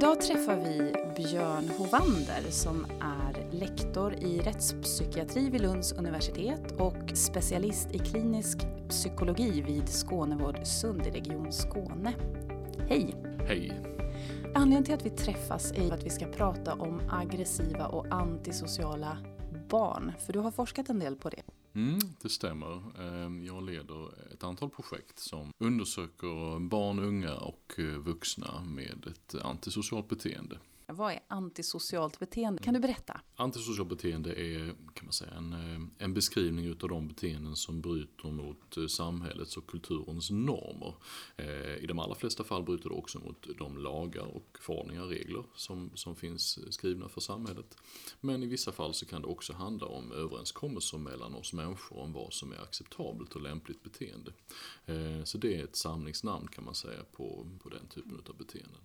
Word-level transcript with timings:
Idag 0.00 0.20
träffar 0.20 0.56
vi 0.56 0.94
Björn 1.16 1.70
Hovander 1.78 2.50
som 2.50 2.86
är 3.00 3.50
lektor 3.50 4.14
i 4.14 4.38
rättspsykiatri 4.38 5.50
vid 5.50 5.60
Lunds 5.60 5.92
universitet 5.92 6.72
och 6.78 7.10
specialist 7.14 7.94
i 7.94 7.98
klinisk 7.98 8.58
psykologi 8.88 9.62
vid 9.62 9.88
Skånevård 9.88 10.66
Sund 10.66 11.06
i 11.06 11.10
Region 11.10 11.52
Skåne. 11.52 12.14
Hej! 12.88 13.14
Hej! 13.46 13.72
Anledningen 14.54 14.84
till 14.84 14.94
att 14.94 15.06
vi 15.06 15.10
träffas 15.10 15.72
är 15.72 15.92
att 15.92 16.04
vi 16.04 16.10
ska 16.10 16.26
prata 16.26 16.74
om 16.74 17.00
aggressiva 17.10 17.86
och 17.86 18.06
antisociala 18.10 19.18
barn. 19.68 20.12
För 20.18 20.32
du 20.32 20.38
har 20.38 20.50
forskat 20.50 20.90
en 20.90 20.98
del 20.98 21.16
på 21.16 21.28
det. 21.28 21.42
Mm, 21.80 21.98
det 22.22 22.28
stämmer. 22.28 22.82
Ehm, 23.00 23.44
jag 23.44 23.62
leder 23.62 24.32
ett 24.32 24.44
antal 24.44 24.70
projekt 24.70 25.18
som 25.18 25.52
undersöker 25.58 26.58
barn, 26.60 26.98
unga 26.98 27.34
och 27.34 27.74
eh, 27.76 27.84
vuxna 27.84 28.64
med 28.64 29.06
ett 29.06 29.34
antisocialt 29.42 30.08
beteende. 30.08 30.58
Vad 30.92 31.12
är 31.12 31.20
antisocialt 31.28 32.18
beteende? 32.18 32.62
Kan 32.62 32.74
du 32.74 32.80
berätta? 32.80 33.20
Antisocialt 33.36 33.88
beteende 33.88 34.34
är 34.34 34.74
kan 34.94 35.06
man 35.06 35.12
säga, 35.12 35.30
en, 35.30 35.52
eh, 35.52 36.04
en 36.04 36.14
beskrivning 36.14 36.64
utav 36.64 36.88
de 36.88 37.08
beteenden 37.08 37.56
som 37.56 37.80
bryter 37.80 38.30
mot 38.30 38.76
eh, 38.76 38.86
samhällets 38.86 39.56
och 39.56 39.66
kulturens 39.66 40.30
normer. 40.30 40.94
Eh, 41.36 41.84
I 41.84 41.86
de 41.86 41.98
allra 41.98 42.14
flesta 42.14 42.44
fall 42.44 42.62
bryter 42.62 42.88
det 42.88 42.94
också 42.94 43.18
mot 43.18 43.46
de 43.58 43.78
lagar 43.78 44.24
och 44.24 44.58
förordningar 44.60 45.02
och 45.02 45.08
regler 45.08 45.44
som, 45.54 45.90
som 45.94 46.16
finns 46.16 46.74
skrivna 46.74 47.08
för 47.08 47.20
samhället. 47.20 47.76
Men 48.20 48.42
i 48.42 48.46
vissa 48.46 48.72
fall 48.72 48.94
så 48.94 49.06
kan 49.06 49.22
det 49.22 49.28
också 49.28 49.52
handla 49.52 49.86
om 49.86 50.12
överenskommelser 50.12 50.98
mellan 50.98 51.34
oss 51.34 51.52
människor 51.52 51.98
om 51.98 52.12
vad 52.12 52.32
som 52.32 52.52
är 52.52 52.62
acceptabelt 52.62 53.34
och 53.34 53.42
lämpligt 53.42 53.82
beteende. 53.82 54.32
Så 55.24 55.38
det 55.38 55.60
är 55.60 55.64
ett 55.64 55.76
samlingsnamn 55.76 56.48
kan 56.48 56.64
man 56.64 56.74
säga 56.74 57.04
på, 57.12 57.46
på 57.62 57.68
den 57.68 57.86
typen 57.88 58.22
av 58.28 58.36
beteenden. 58.36 58.80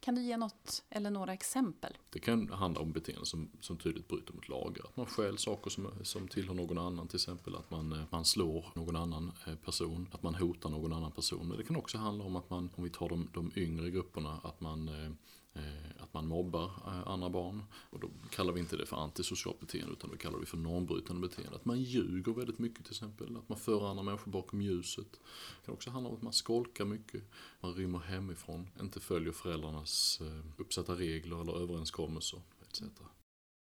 Kan 0.00 0.14
du 0.14 0.22
ge 0.22 0.36
något 0.36 0.84
eller 0.90 1.10
några 1.10 1.32
exempel? 1.32 1.98
Det 2.10 2.18
kan 2.18 2.48
handla 2.48 2.80
om 2.80 2.92
beteenden 2.92 3.26
som, 3.26 3.50
som 3.60 3.78
tydligt 3.78 4.08
bryter 4.08 4.34
mot 4.34 4.48
lagar. 4.48 4.84
Att 4.84 4.96
man 4.96 5.06
stjäl 5.06 5.38
saker 5.38 5.70
som, 5.70 5.90
som 6.02 6.28
tillhör 6.28 6.54
någon 6.54 6.78
annan, 6.78 7.08
till 7.08 7.16
exempel 7.16 7.56
att 7.56 7.70
man, 7.70 7.92
eh, 7.92 8.04
man 8.10 8.24
slår 8.24 8.72
någon 8.74 8.96
annan 8.96 9.32
eh, 9.46 9.54
person, 9.54 10.08
att 10.12 10.22
man 10.22 10.34
hotar 10.34 10.70
någon 10.70 10.92
annan 10.92 11.12
person. 11.12 11.48
Men 11.48 11.58
det 11.58 11.64
kan 11.64 11.76
också 11.76 11.98
handla 11.98 12.24
om 12.24 12.36
att 12.36 12.50
man, 12.50 12.70
om 12.76 12.84
vi 12.84 12.90
tar 12.90 13.08
de, 13.08 13.28
de 13.34 13.52
yngre 13.56 13.90
grupperna, 13.90 14.40
att 14.42 14.60
man 14.60 14.88
Eh, 14.88 15.10
Eh, 15.54 16.02
att 16.02 16.14
man 16.14 16.26
mobbar 16.26 16.64
eh, 16.64 17.08
andra 17.08 17.30
barn. 17.30 17.62
Och 17.90 18.00
då 18.00 18.10
kallar 18.30 18.52
vi 18.52 18.60
inte 18.60 18.76
det 18.76 18.86
för 18.86 18.96
antisocialt 18.96 19.60
beteende 19.60 19.92
utan 19.92 20.10
då 20.10 20.16
kallar 20.16 20.38
vi 20.38 20.46
för 20.46 20.56
normbrytande 20.56 21.28
beteende. 21.28 21.56
Att 21.56 21.64
man 21.64 21.82
ljuger 21.82 22.32
väldigt 22.32 22.58
mycket 22.58 22.84
till 22.84 22.92
exempel. 22.92 23.36
Att 23.36 23.48
man 23.48 23.58
för 23.58 23.90
andra 23.90 24.02
människor 24.02 24.32
bakom 24.32 24.60
ljuset. 24.60 25.12
Det 25.12 25.66
kan 25.66 25.74
också 25.74 25.90
handla 25.90 26.10
om 26.10 26.16
att 26.16 26.22
man 26.22 26.32
skolkar 26.32 26.84
mycket. 26.84 27.22
Man 27.60 27.74
rymmer 27.74 27.98
hemifrån. 27.98 28.70
Inte 28.80 29.00
följer 29.00 29.32
föräldrarnas 29.32 30.20
eh, 30.20 30.60
uppsatta 30.60 30.94
regler 30.94 31.40
eller 31.40 31.62
överenskommelser 31.62 32.40
etc. 32.62 32.82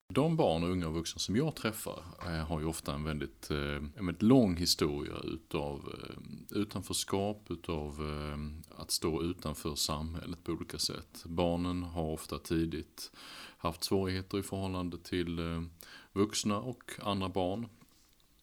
De 0.09 0.37
barn 0.37 0.63
och 0.63 0.71
unga 0.71 0.87
och 0.87 0.95
vuxna 0.95 1.19
som 1.19 1.37
jag 1.37 1.57
träffar 1.57 2.05
eh, 2.23 2.47
har 2.47 2.61
ju 2.61 2.67
ofta 2.67 2.95
en 2.95 3.05
väldigt, 3.05 3.51
eh, 3.51 3.59
en 3.59 4.07
väldigt 4.07 4.23
lång 4.23 4.57
historia 4.57 5.15
utav 5.25 5.95
eh, 5.95 6.59
utanförskap, 6.59 7.51
utav 7.51 8.01
att 8.77 8.91
stå 8.91 9.23
utanför 9.23 9.75
samhället 9.75 10.45
på 10.45 10.53
olika 10.53 10.79
sätt. 10.79 11.23
Barnen 11.25 11.83
har 11.83 12.05
ofta 12.05 12.39
tidigt 12.39 13.13
haft 13.59 13.85
svårigheter 13.85 14.39
i 14.39 14.43
förhållande 14.43 14.99
till 14.99 15.41
vuxna 16.13 16.61
och 16.61 16.93
andra 17.03 17.29
barn. 17.29 17.69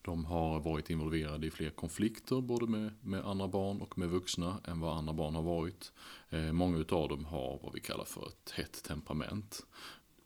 De 0.02 0.26
har 0.26 0.60
varit 0.60 0.90
involverade 0.90 1.48
i 1.48 1.52
fler 1.52 1.70
konflikter 1.70 2.42
både 2.42 2.68
med, 2.68 2.94
med 3.02 3.26
andra 3.26 3.48
barn 3.48 3.82
och 3.82 3.98
med 3.98 4.10
vuxna 4.10 4.58
än 4.66 4.80
vad 4.80 4.98
andra 4.98 5.14
barn 5.14 5.36
har 5.36 5.44
varit. 5.44 5.92
många 6.52 6.78
utav 6.78 7.10
dem 7.10 7.26
har 7.26 7.60
vad 7.64 7.74
vi 7.74 7.80
kallar 7.80 8.06
för 8.06 8.28
ett 8.28 8.52
hett 8.52 8.84
temperament. 8.84 9.66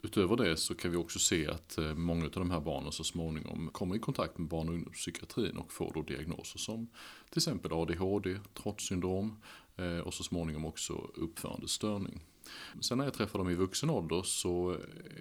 Utöver 0.03 0.35
det 0.35 0.57
så 0.57 0.75
kan 0.75 0.91
vi 0.91 0.97
också 0.97 1.19
se 1.19 1.47
att 1.47 1.77
eh, 1.77 1.93
många 1.93 2.25
av 2.25 2.31
de 2.31 2.51
här 2.51 2.59
barnen 2.59 2.91
så 2.91 3.03
småningom 3.03 3.69
kommer 3.73 3.95
i 3.95 3.99
kontakt 3.99 4.37
med 4.37 4.47
barn 4.47 4.67
och 4.67 4.73
ungdomspsykiatrin 4.73 5.57
och 5.57 5.71
får 5.71 5.91
då 5.93 6.01
diagnoser 6.01 6.59
som 6.59 6.87
till 7.29 7.39
exempel 7.39 7.73
ADHD, 7.73 8.39
trotssyndrom 8.53 9.41
eh, 9.75 9.99
och 9.99 10.13
så 10.13 10.23
småningom 10.23 10.65
också 10.65 10.93
uppförandestörning. 11.15 12.23
Sen 12.81 12.97
när 12.97 13.05
jag 13.05 13.13
träffar 13.13 13.39
dem 13.39 13.49
i 13.49 13.55
vuxen 13.55 13.89
ålder 13.89 14.21
så 14.21 14.77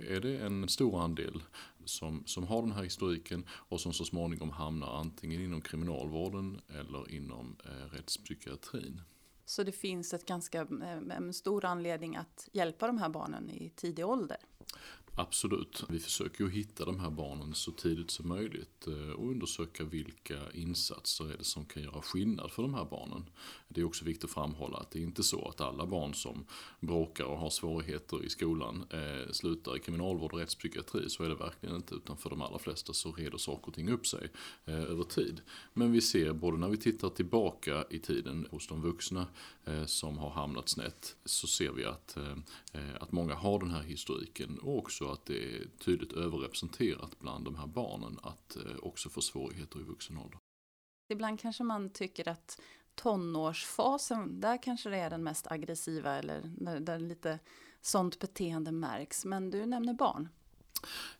är 0.08 0.20
det 0.20 0.38
en 0.38 0.68
stor 0.68 1.00
andel 1.00 1.42
som, 1.84 2.22
som 2.26 2.46
har 2.46 2.62
den 2.62 2.72
här 2.72 2.82
historiken 2.82 3.44
och 3.50 3.80
som 3.80 3.92
så 3.92 4.04
småningom 4.04 4.50
hamnar 4.50 5.00
antingen 5.00 5.42
inom 5.42 5.60
kriminalvården 5.60 6.60
eller 6.68 7.10
inom 7.10 7.56
eh, 7.64 7.94
rättspsykiatrin. 7.96 9.00
Så 9.44 9.62
det 9.62 9.72
finns 9.72 10.14
ett 10.14 10.26
ganska 10.26 10.60
eh, 10.60 11.30
stor 11.32 11.64
anledning 11.64 12.16
att 12.16 12.48
hjälpa 12.52 12.86
de 12.86 12.98
här 12.98 13.08
barnen 13.08 13.50
i 13.50 13.72
tidig 13.76 14.06
ålder? 14.06 14.36
Absolut. 15.18 15.84
Vi 15.88 15.98
försöker 15.98 16.44
ju 16.44 16.50
hitta 16.50 16.84
de 16.84 17.00
här 17.00 17.10
barnen 17.10 17.54
så 17.54 17.72
tidigt 17.72 18.10
som 18.10 18.28
möjligt 18.28 18.86
eh, 18.86 19.10
och 19.10 19.30
undersöka 19.30 19.84
vilka 19.84 20.50
insatser 20.52 21.32
är 21.32 21.36
det 21.36 21.44
som 21.44 21.64
kan 21.64 21.82
göra 21.82 22.02
skillnad 22.02 22.50
för 22.50 22.62
de 22.62 22.74
här 22.74 22.84
barnen. 22.84 23.30
Det 23.68 23.80
är 23.80 23.84
också 23.84 24.04
viktigt 24.04 24.24
att 24.24 24.30
framhålla 24.30 24.78
att 24.78 24.90
det 24.90 24.98
är 24.98 25.02
inte 25.02 25.22
så 25.22 25.48
att 25.48 25.60
alla 25.60 25.86
barn 25.86 26.14
som 26.14 26.44
bråkar 26.80 27.24
och 27.24 27.38
har 27.38 27.50
svårigheter 27.50 28.24
i 28.24 28.28
skolan 28.28 28.84
eh, 28.90 29.32
slutar 29.32 29.76
i 29.76 29.80
kriminalvård 29.80 30.32
och 30.32 30.38
rättspsykiatri. 30.38 31.10
Så 31.10 31.22
är 31.22 31.28
det 31.28 31.34
verkligen 31.34 31.76
inte, 31.76 31.94
utan 31.94 32.16
för 32.16 32.30
de 32.30 32.42
allra 32.42 32.58
flesta 32.58 32.92
så 32.92 33.12
reder 33.12 33.38
saker 33.38 33.68
och 33.68 33.74
ting 33.74 33.90
upp 33.90 34.06
sig 34.06 34.28
eh, 34.64 34.74
över 34.74 35.04
tid. 35.04 35.40
Men 35.72 35.92
vi 35.92 36.00
ser 36.00 36.32
både 36.32 36.56
när 36.56 36.68
vi 36.68 36.76
tittar 36.76 37.08
tillbaka 37.08 37.84
i 37.90 37.98
tiden 37.98 38.46
hos 38.50 38.68
de 38.68 38.82
vuxna 38.82 39.26
Eh, 39.66 39.84
som 39.84 40.18
har 40.18 40.30
hamnat 40.30 40.68
snett, 40.68 41.16
så 41.24 41.46
ser 41.46 41.72
vi 41.72 41.84
att, 41.84 42.16
eh, 42.16 42.32
eh, 42.72 42.94
att 43.00 43.12
många 43.12 43.34
har 43.34 43.58
den 43.58 43.70
här 43.70 43.82
historiken 43.82 44.58
och 44.58 44.78
också 44.78 45.08
att 45.08 45.26
det 45.26 45.56
är 45.56 45.66
tydligt 45.78 46.12
överrepresenterat 46.12 47.18
bland 47.18 47.44
de 47.44 47.56
här 47.56 47.66
barnen 47.66 48.18
att 48.22 48.56
också 48.82 49.08
få 49.08 49.20
svårigheter 49.20 49.80
i 49.80 49.82
vuxen 49.82 50.18
ålder. 50.18 50.38
Ibland 51.08 51.40
kanske 51.40 51.64
man 51.64 51.90
tycker 51.90 52.28
att 52.28 52.60
tonårsfasen, 52.94 54.40
där 54.40 54.62
kanske 54.62 54.90
det 54.90 54.96
är 54.96 55.10
den 55.10 55.24
mest 55.24 55.46
aggressiva 55.46 56.18
eller 56.18 56.40
där 56.80 56.98
lite 56.98 57.38
sånt 57.80 58.18
beteende 58.18 58.72
märks. 58.72 59.24
Men 59.24 59.50
du 59.50 59.66
nämner 59.66 59.94
barn. 59.94 60.28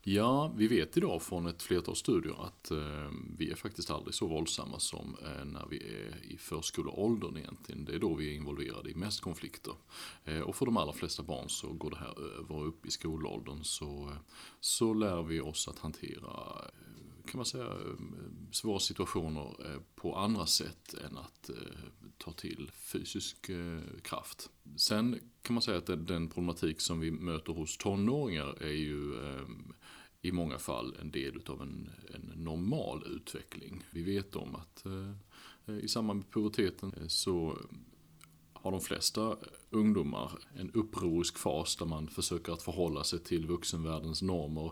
Ja, 0.01 0.53
vi 0.55 0.67
vet 0.67 0.97
idag 0.97 1.21
från 1.21 1.47
ett 1.47 1.63
flertal 1.63 1.95
studier 1.95 2.45
att 2.45 2.71
eh, 2.71 3.11
vi 3.37 3.51
är 3.51 3.55
faktiskt 3.55 3.91
aldrig 3.91 4.13
så 4.13 4.27
våldsamma 4.27 4.79
som 4.79 5.17
eh, 5.25 5.45
när 5.45 5.65
vi 5.69 5.77
är 5.77 6.31
i 6.31 6.37
förskoleåldern 6.37 7.37
egentligen. 7.37 7.85
Det 7.85 7.95
är 7.95 7.99
då 7.99 8.13
vi 8.13 8.31
är 8.31 8.35
involverade 8.35 8.89
i 8.89 8.95
mest 8.95 9.21
konflikter. 9.21 9.73
Eh, 10.25 10.39
och 10.39 10.55
för 10.55 10.65
de 10.65 10.77
allra 10.77 10.93
flesta 10.93 11.23
barn 11.23 11.49
så 11.49 11.73
går 11.73 11.89
det 11.89 11.97
här 11.97 12.39
över 12.39 12.63
upp 12.63 12.85
i 12.85 12.91
skolåldern 12.91 13.63
så, 13.63 14.09
eh, 14.09 14.17
så 14.59 14.93
lär 14.93 15.23
vi 15.23 15.41
oss 15.41 15.67
att 15.67 15.79
hantera 15.79 16.61
kan 17.27 17.37
man 17.37 17.45
säga, 17.45 17.65
eh, 17.65 17.95
svåra 18.51 18.79
situationer 18.79 19.55
eh, 19.65 19.81
på 19.95 20.15
andra 20.15 20.45
sätt 20.45 20.93
än 20.93 21.17
att 21.17 21.49
eh, 21.49 21.55
ta 22.17 22.31
till 22.31 22.71
fysisk 22.73 23.49
kraft. 24.01 24.49
Sen 24.75 25.19
kan 25.41 25.53
man 25.53 25.61
säga 25.61 25.77
att 25.77 26.07
den 26.07 26.29
problematik 26.29 26.81
som 26.81 26.99
vi 26.99 27.11
möter 27.11 27.53
hos 27.53 27.77
tonåringar 27.77 28.63
är 28.63 28.73
ju 28.73 29.13
i 30.21 30.31
många 30.31 30.57
fall 30.57 30.95
en 31.01 31.11
del 31.11 31.41
av 31.47 31.61
en, 31.61 31.89
en 32.13 32.43
normal 32.43 33.03
utveckling. 33.07 33.83
Vi 33.91 34.03
vet 34.03 34.35
om 34.35 34.55
att 34.55 34.83
i 35.81 35.87
samband 35.87 36.19
med 36.19 36.31
puberteten 36.31 36.93
så 37.07 37.57
har 38.53 38.71
de 38.71 38.81
flesta 38.81 39.37
ungdomar 39.69 40.31
en 40.55 40.71
upprorisk 40.71 41.37
fas 41.37 41.75
där 41.75 41.85
man 41.85 42.07
försöker 42.07 42.53
att 42.53 42.61
förhålla 42.61 43.03
sig 43.03 43.19
till 43.19 43.47
vuxenvärldens 43.47 44.21
normer 44.21 44.71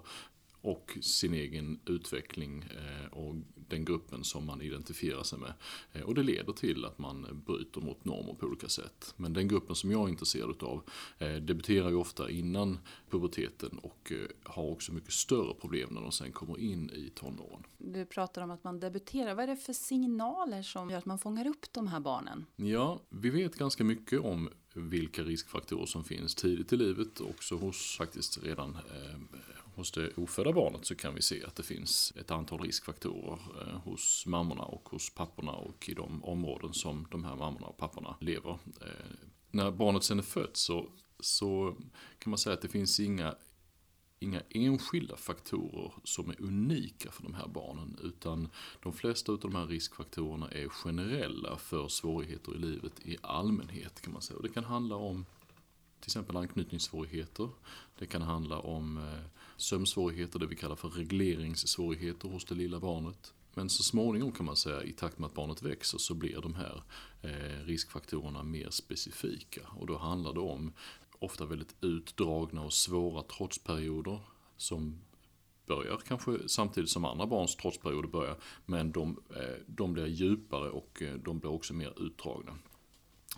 och 0.66 0.98
sin 1.02 1.34
egen 1.34 1.80
utveckling 1.86 2.64
eh, 2.64 3.18
och 3.18 3.36
den 3.56 3.86
gruppen 3.86 4.24
som 4.24 4.46
man 4.46 4.62
identifierar 4.62 5.24
sig 5.24 5.40
med. 5.40 5.54
Eh, 5.94 6.02
och 6.02 6.16
det 6.16 6.24
leder 6.24 6.54
till 6.54 6.86
att 6.86 7.00
man 7.00 7.44
bryter 7.46 7.82
mot 7.82 8.06
normer 8.06 8.34
på 8.34 8.46
olika 8.46 8.68
sätt. 8.68 9.14
Men 9.18 9.34
den 9.34 9.48
gruppen 9.48 9.76
som 9.76 9.92
jag 9.92 10.04
är 10.04 10.10
intresserad 10.10 10.50
utav 10.50 10.84
eh, 11.18 11.34
debuterar 11.34 11.90
ju 11.90 11.96
ofta 11.96 12.30
innan 12.30 12.78
puberteten 13.10 13.78
och 13.78 14.12
har 14.44 14.64
också 14.64 14.94
mycket 14.94 15.14
större 15.14 15.54
problem 15.54 15.90
när 15.92 16.02
de 16.02 16.12
sen 16.12 16.32
kommer 16.32 16.60
in 16.60 16.90
i 16.90 17.10
tonåren. 17.16 17.64
Du 17.78 18.06
pratar 18.06 18.42
om 18.42 18.52
att 18.52 18.64
man 18.64 18.80
debuterar. 18.80 19.36
Vad 19.36 19.44
är 19.44 19.48
det 19.48 19.56
för 19.56 19.74
signaler 19.74 20.62
som 20.62 20.90
gör 20.90 20.98
att 20.98 21.06
man 21.06 21.20
fångar 21.20 21.48
upp 21.48 21.74
de 21.74 21.88
här 21.88 22.00
barnen? 22.00 22.46
Ja, 22.56 23.02
vi 23.10 23.30
vet 23.30 23.56
ganska 23.56 23.84
mycket 23.84 24.20
om 24.20 24.50
vilka 24.76 25.24
riskfaktorer 25.24 25.86
som 25.86 26.04
finns 26.04 26.36
tidigt 26.36 26.74
i 26.74 26.78
livet, 26.78 27.22
också 27.22 27.56
hos 27.56 27.98
faktiskt 27.98 28.44
redan 28.44 28.76
eh, 28.76 29.40
hos 29.76 29.92
det 29.92 30.18
ofödda 30.18 30.52
barnet 30.52 30.86
så 30.86 30.96
kan 30.96 31.16
vi 31.16 31.22
se 31.22 31.44
att 31.44 31.56
det 31.56 31.64
finns 31.64 32.14
ett 32.20 32.32
antal 32.32 32.60
riskfaktorer 32.60 33.40
eh, 33.62 33.80
hos 33.80 34.26
mammorna 34.26 34.64
och 34.64 34.90
hos 34.90 35.10
papporna 35.10 35.52
och 35.52 35.90
i 35.90 35.94
de 35.94 36.24
områden 36.24 36.74
som 36.74 37.08
de 37.12 37.24
här 37.24 37.36
mammorna 37.36 37.68
och 37.68 37.78
papporna 37.78 38.16
lever. 38.22 38.60
Eh, 38.82 39.16
när 39.52 39.72
barnet 39.72 40.04
sen 40.04 40.20
är 40.20 40.24
fött 40.24 40.58
så, 40.58 40.90
så 41.20 41.76
kan 42.20 42.30
man 42.30 42.38
säga 42.38 42.54
att 42.54 42.62
det 42.62 42.68
finns 42.68 43.00
inga 43.00 43.36
inga 44.26 44.42
enskilda 44.50 45.16
faktorer 45.16 45.92
som 46.04 46.30
är 46.30 46.42
unika 46.42 47.12
för 47.12 47.24
de 47.24 47.34
här 47.34 47.48
barnen 47.48 47.98
utan 48.04 48.50
de 48.84 48.94
flesta 48.94 49.32
av 49.32 49.40
de 49.40 49.56
här 49.56 49.68
riskfaktorerna 49.68 50.52
är 50.52 50.70
generella 50.70 51.58
för 51.58 51.88
svårigheter 51.88 52.56
i 52.56 52.58
livet 52.58 53.00
i 53.06 53.18
allmänhet 53.22 54.02
kan 54.02 54.14
man 54.14 54.22
säga. 54.22 54.38
Och 54.38 54.44
det 54.44 54.54
kan 54.54 54.64
handla 54.64 54.96
om 54.96 55.26
till 56.00 56.10
exempel 56.10 56.38
anknytningssvårigheter. 56.38 57.50
Det 58.00 58.06
kan 58.06 58.22
handla 58.22 58.60
om 58.60 58.98
eh, 58.98 59.26
sömnsvårigheter, 59.58 60.40
det 60.40 60.48
vi 60.48 60.56
kallar 60.56 60.76
för 60.76 60.90
regleringssvårigheter 60.90 62.30
hos 62.30 62.46
det 62.46 62.56
lilla 62.56 62.80
barnet. 62.80 63.34
Men 63.54 63.70
så 63.70 63.84
småningom 63.84 64.32
kan 64.32 64.46
man 64.46 64.56
säga, 64.56 64.84
i 64.84 64.92
takt 64.92 65.20
med 65.20 65.28
att 65.28 65.34
barnet 65.34 65.62
växer, 65.62 65.98
så 65.98 66.14
blir 66.14 66.42
de 66.42 66.56
här 66.56 66.84
eh, 67.22 67.66
riskfaktorerna 67.66 68.44
mer 68.44 68.70
specifika. 68.70 69.62
Och 69.80 69.88
då 69.88 69.98
handlar 69.98 70.34
det 70.34 70.40
om 70.40 70.74
ofta 71.20 71.46
väldigt 71.46 71.76
utdragna 71.82 72.62
och 72.62 72.74
svåra 72.74 73.24
trotsperioder 73.24 74.20
som 74.58 75.02
börjar 75.66 75.98
kanske 76.08 76.38
samtidigt 76.48 76.90
som 76.90 77.06
andra 77.06 77.26
barns 77.26 77.56
trotsperioder 77.56 78.10
börjar. 78.10 78.38
Men 78.66 78.92
de, 78.92 79.20
eh, 79.36 79.62
de 79.68 79.94
blir 79.94 80.06
djupare 80.06 80.70
och 80.70 81.02
eh, 81.02 81.14
de 81.14 81.40
blir 81.40 81.52
också 81.52 81.74
mer 81.74 81.94
utdragna. 82.06 82.58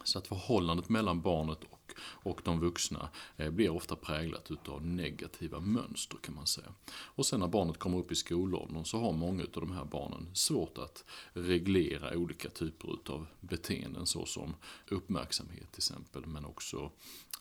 Så 0.04 0.18
att 0.18 0.28
förhållandet 0.28 0.90
mellan 0.90 1.22
barnet 1.22 1.60
och, 1.70 1.94
och 2.00 2.42
de 2.44 2.60
vuxna 2.60 3.10
eh, 3.38 3.50
blir 3.50 3.70
ofta 3.70 3.96
präglat 3.96 4.52
utav 4.52 4.86
negativa 4.86 5.60
mönster 5.60 6.18
kan 6.18 6.36
man 6.36 6.48
säga. 6.48 6.74
Och 6.92 7.26
sen 7.26 7.40
när 7.40 7.48
barnet 7.48 7.78
kommer 7.78 7.98
upp 7.98 8.12
i 8.12 8.16
skolåldern 8.16 8.86
så 8.86 9.00
har 9.00 9.14
många 9.14 9.44
av 9.44 9.62
de 9.62 9.72
här 9.72 9.86
barnen 9.86 10.30
svårt 10.34 10.78
att 10.78 11.04
reglera 11.34 12.18
olika 12.18 12.50
typer 12.50 12.94
utav 12.94 13.28
beteenden 13.40 14.06
såsom 14.06 14.56
uppmärksamhet 14.90 15.72
till 15.72 15.80
exempel 15.80 16.26
men 16.26 16.46
också 16.46 16.92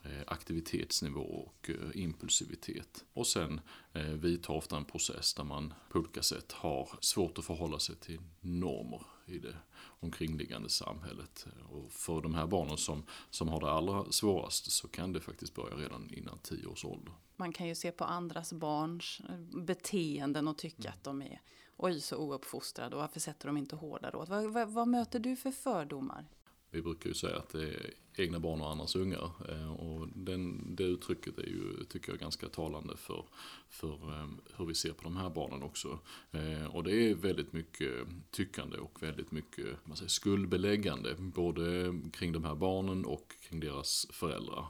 eh, 0.04 0.22
aktivitetsnivå 0.26 1.20
och 1.20 1.70
eh, 1.70 2.02
impulsivitet. 2.02 3.04
Och 3.12 3.26
sen 3.26 3.60
eh, 3.92 4.02
vidtar 4.02 4.54
ofta 4.54 4.76
en 4.76 4.84
process 4.84 5.34
där 5.34 5.44
man 5.44 5.74
på 5.90 5.98
olika 5.98 6.22
sätt 6.22 6.52
har 6.52 6.88
svårt 7.00 7.38
att 7.38 7.44
förhålla 7.44 7.78
sig 7.78 7.96
till 7.96 8.20
normer 8.40 9.02
i 9.26 9.38
det 9.38 9.56
omkringliggande 10.00 10.68
samhället. 10.68 11.46
Och 11.70 11.92
för 11.92 12.22
de 12.22 12.34
här 12.34 12.46
barnen 12.46 12.76
som, 12.76 13.02
som 13.30 13.48
har 13.48 13.60
det 13.60 13.70
allra 13.70 14.12
svårast 14.12 14.72
så 14.72 14.88
kan 14.88 15.12
det 15.12 15.20
faktiskt 15.20 15.54
börja 15.54 15.76
redan 15.76 16.10
innan 16.14 16.38
tio 16.38 16.66
års 16.66 16.84
ålder. 16.84 17.14
Man 17.36 17.52
kan 17.52 17.68
ju 17.68 17.74
se 17.74 17.92
på 17.92 18.04
andras 18.04 18.52
barns 18.52 19.20
eh, 19.28 19.60
beteenden 19.62 20.48
och 20.48 20.58
tycka 20.58 20.88
mm. 20.88 20.92
att 20.92 21.04
de 21.04 21.22
är 21.22 21.40
oj 21.76 22.00
så 22.00 22.16
ouppfostrade 22.16 22.96
och 22.96 23.02
varför 23.02 23.20
sätter 23.20 23.46
de 23.46 23.56
inte 23.56 23.76
hårdare 23.76 24.16
åt? 24.16 24.28
Vad, 24.28 24.52
vad, 24.52 24.68
vad 24.68 24.88
möter 24.88 25.18
du 25.18 25.36
för 25.36 25.50
fördomar? 25.50 26.26
Vi 26.76 26.82
brukar 26.82 27.08
ju 27.08 27.14
säga 27.14 27.36
att 27.36 27.48
det 27.48 27.62
är 27.62 27.90
egna 28.16 28.40
barn 28.40 28.60
och 28.60 28.70
andras 28.70 28.96
ungar. 28.96 29.30
Eh, 29.48 29.72
och 29.72 30.08
den, 30.14 30.74
det 30.76 30.84
uttrycket 30.84 31.38
är 31.38 31.46
ju, 31.46 31.84
tycker 31.84 32.12
jag, 32.12 32.18
ganska 32.18 32.48
talande 32.48 32.96
för, 32.96 33.24
för 33.68 34.22
ehm, 34.22 34.40
hur 34.56 34.66
vi 34.66 34.74
ser 34.74 34.92
på 34.92 35.02
de 35.02 35.16
här 35.16 35.30
barnen 35.30 35.62
också. 35.62 35.98
Eh, 36.32 36.66
och 36.66 36.84
det 36.84 36.94
är 36.94 37.14
väldigt 37.14 37.52
mycket 37.52 37.90
tyckande 38.30 38.78
och 38.78 39.02
väldigt 39.02 39.32
mycket 39.32 39.66
man 39.84 39.96
säger, 39.96 40.08
skuldbeläggande. 40.08 41.14
Både 41.18 41.94
kring 42.12 42.32
de 42.32 42.44
här 42.44 42.54
barnen 42.54 43.04
och 43.04 43.34
kring 43.48 43.60
deras 43.60 44.06
föräldrar. 44.10 44.66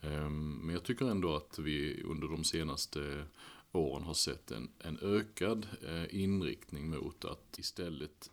Ehm, 0.00 0.52
men 0.52 0.74
jag 0.74 0.84
tycker 0.84 1.10
ändå 1.10 1.36
att 1.36 1.58
vi 1.58 2.02
under 2.02 2.28
de 2.28 2.44
senaste 2.44 3.24
åren 3.72 4.02
har 4.02 4.14
sett 4.14 4.50
en, 4.50 4.70
en 4.78 4.98
ökad 5.02 5.66
eh, 5.88 6.22
inriktning 6.22 6.90
mot 6.90 7.24
att 7.24 7.58
istället 7.58 8.30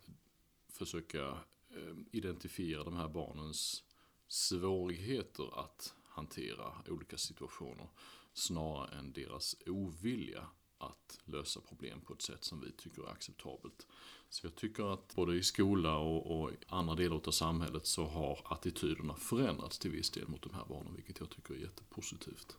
försöka 0.74 1.38
Eh, 1.76 1.96
identifiera 2.12 2.84
de 2.84 2.96
här 2.96 3.08
barnens 3.08 3.84
svårigheter 4.28 5.60
att 5.60 5.94
hantera 6.04 6.74
olika 6.90 7.18
situationer 7.18 7.88
snarare 8.34 9.00
än 9.00 9.12
deras 9.14 9.56
ovilja 9.66 10.48
att 10.78 11.20
lösa 11.26 11.62
problem 11.62 12.02
på 12.02 12.14
ett 12.14 12.22
sätt 12.22 12.44
som 12.44 12.62
vi 12.62 12.72
tycker 12.72 13.04
är 13.04 13.12
acceptabelt. 13.12 13.88
Så 14.30 14.48
jag 14.48 14.56
tycker 14.56 14.94
att 14.94 15.16
både 15.16 15.36
i 15.36 15.44
skola 15.44 15.98
och, 15.98 16.42
och 16.42 16.52
andra 16.68 16.96
delar 16.96 17.22
av 17.28 17.32
samhället 17.32 17.86
så 17.86 18.06
har 18.06 18.40
attityderna 18.44 19.16
förändrats 19.16 19.80
till 19.80 19.92
viss 19.92 20.10
del 20.10 20.28
mot 20.28 20.42
de 20.42 20.54
här 20.54 20.66
barnen, 20.70 20.96
vilket 20.96 21.20
jag 21.20 21.30
tycker 21.30 21.54
är 21.54 21.58
jättepositivt. 21.58 22.58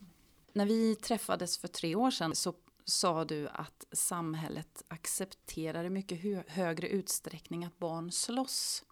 När 0.52 0.66
vi 0.66 0.96
träffades 0.96 1.58
för 1.58 1.68
tre 1.68 1.94
år 1.94 2.10
sedan 2.10 2.34
så 2.34 2.54
sa 2.84 3.24
du 3.24 3.48
att 3.48 3.86
samhället 3.92 4.82
accepterar 4.88 5.84
i 5.84 5.90
mycket 5.90 6.20
högre 6.48 6.88
utsträckning 6.88 7.64
att 7.64 7.78
barn 7.78 8.12
slåss 8.12 8.84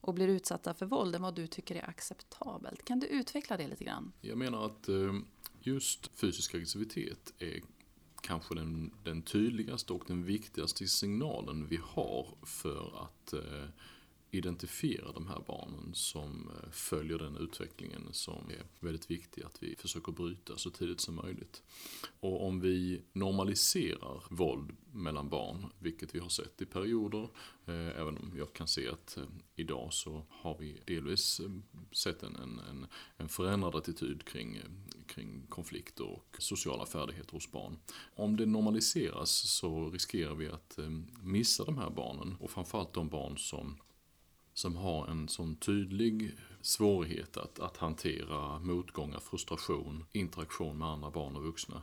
och 0.00 0.14
blir 0.14 0.28
utsatta 0.28 0.74
för 0.74 0.86
våld 0.86 1.14
än 1.14 1.22
vad 1.22 1.34
du 1.34 1.46
tycker 1.46 1.74
är 1.74 1.88
acceptabelt. 1.88 2.84
Kan 2.84 3.00
du 3.00 3.06
utveckla 3.06 3.56
det 3.56 3.68
lite 3.68 3.84
grann? 3.84 4.12
Jag 4.20 4.38
menar 4.38 4.66
att 4.66 4.88
eh, 4.88 5.14
just 5.60 6.10
fysisk 6.18 6.54
aggressivitet 6.54 7.32
är 7.38 7.60
kanske 8.22 8.54
den, 8.54 8.94
den 9.04 9.22
tydligaste 9.22 9.92
och 9.92 10.04
den 10.06 10.24
viktigaste 10.24 10.86
signalen 10.88 11.66
vi 11.68 11.80
har 11.82 12.34
för 12.42 13.04
att 13.04 13.32
eh, 13.32 13.68
identifiera 14.30 15.12
de 15.12 15.26
här 15.26 15.42
barnen 15.46 15.90
som 15.94 16.50
eh, 16.50 16.70
följer 16.70 17.18
den 17.18 17.36
utvecklingen 17.36 18.08
som 18.12 18.50
är 18.50 18.84
väldigt 18.84 19.10
viktig 19.10 19.42
att 19.42 19.62
vi 19.62 19.76
försöker 19.76 20.12
bryta 20.12 20.56
så 20.56 20.70
tidigt 20.70 21.00
som 21.00 21.14
möjligt. 21.14 21.62
Och 22.20 22.46
om 22.46 22.60
vi 22.60 23.02
normaliserar 23.12 24.22
våld 24.30 24.76
mellan 24.92 25.28
barn, 25.28 25.66
vilket 25.78 26.14
vi 26.14 26.18
har 26.18 26.28
sett 26.28 26.62
i 26.62 26.66
perioder, 26.66 27.28
eh, 27.66 28.00
även 28.00 28.16
om 28.16 28.32
jag 28.36 28.52
kan 28.52 28.66
se 28.66 28.88
att 28.88 29.16
eh, 29.16 29.24
idag 29.56 29.92
så 29.92 30.26
har 30.30 30.58
vi 30.58 30.80
delvis 30.86 31.40
sett 31.92 32.22
en, 32.22 32.36
en, 32.36 32.86
en 33.16 33.28
förändrad 33.28 33.76
attityd 33.76 34.24
kring, 34.24 34.58
kring 35.06 35.46
konflikter 35.48 36.04
och 36.04 36.36
sociala 36.38 36.86
färdigheter 36.86 37.32
hos 37.32 37.50
barn. 37.50 37.78
Om 38.14 38.36
det 38.36 38.46
normaliseras 38.46 39.30
så 39.30 39.90
riskerar 39.90 40.34
vi 40.34 40.48
att 40.48 40.78
missa 41.22 41.64
de 41.64 41.78
här 41.78 41.90
barnen 41.90 42.36
och 42.40 42.50
framförallt 42.50 42.92
de 42.92 43.08
barn 43.08 43.38
som 43.38 43.76
som 44.54 44.76
har 44.76 45.06
en 45.06 45.28
sån 45.28 45.56
tydlig 45.56 46.38
svårighet 46.60 47.36
att, 47.36 47.60
att 47.60 47.76
hantera 47.76 48.58
motgångar, 48.58 49.20
frustration, 49.20 50.04
interaktion 50.12 50.78
med 50.78 50.88
andra 50.88 51.10
barn 51.10 51.36
och 51.36 51.42
vuxna. 51.42 51.82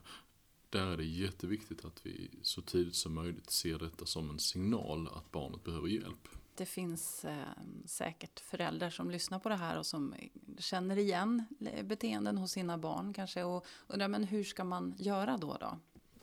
Där 0.70 0.88
är 0.88 0.98
det 0.98 1.06
jätteviktigt 1.06 1.86
att 1.86 2.06
vi 2.06 2.30
så 2.42 2.62
tidigt 2.62 2.96
som 2.96 3.14
möjligt 3.14 3.50
ser 3.50 3.80
detta 3.80 4.06
som 4.06 4.30
en 4.30 4.40
signal 4.40 5.08
att 5.08 5.32
barnet 5.32 5.64
behöver 5.64 5.88
hjälp. 5.88 6.28
Det 6.56 6.66
finns 6.66 7.26
eh, 7.26 7.38
säkert 7.86 8.40
föräldrar 8.40 8.90
som 8.90 9.12
lyssnar 9.12 9.40
på 9.40 9.50
det 9.50 9.56
här 9.56 9.78
och 9.78 9.86
som 9.86 10.14
känner 10.58 10.98
igen 10.98 11.46
beteenden 11.84 12.38
hos 12.38 12.52
sina 12.52 12.78
barn 12.78 13.14
kanske 13.14 13.44
och 13.44 13.66
undrar 13.88 14.08
men 14.08 14.24
hur 14.24 14.44
ska 14.44 14.64
man 14.64 14.96
göra 14.98 15.38
då? 15.38 15.58
då? 15.60 15.80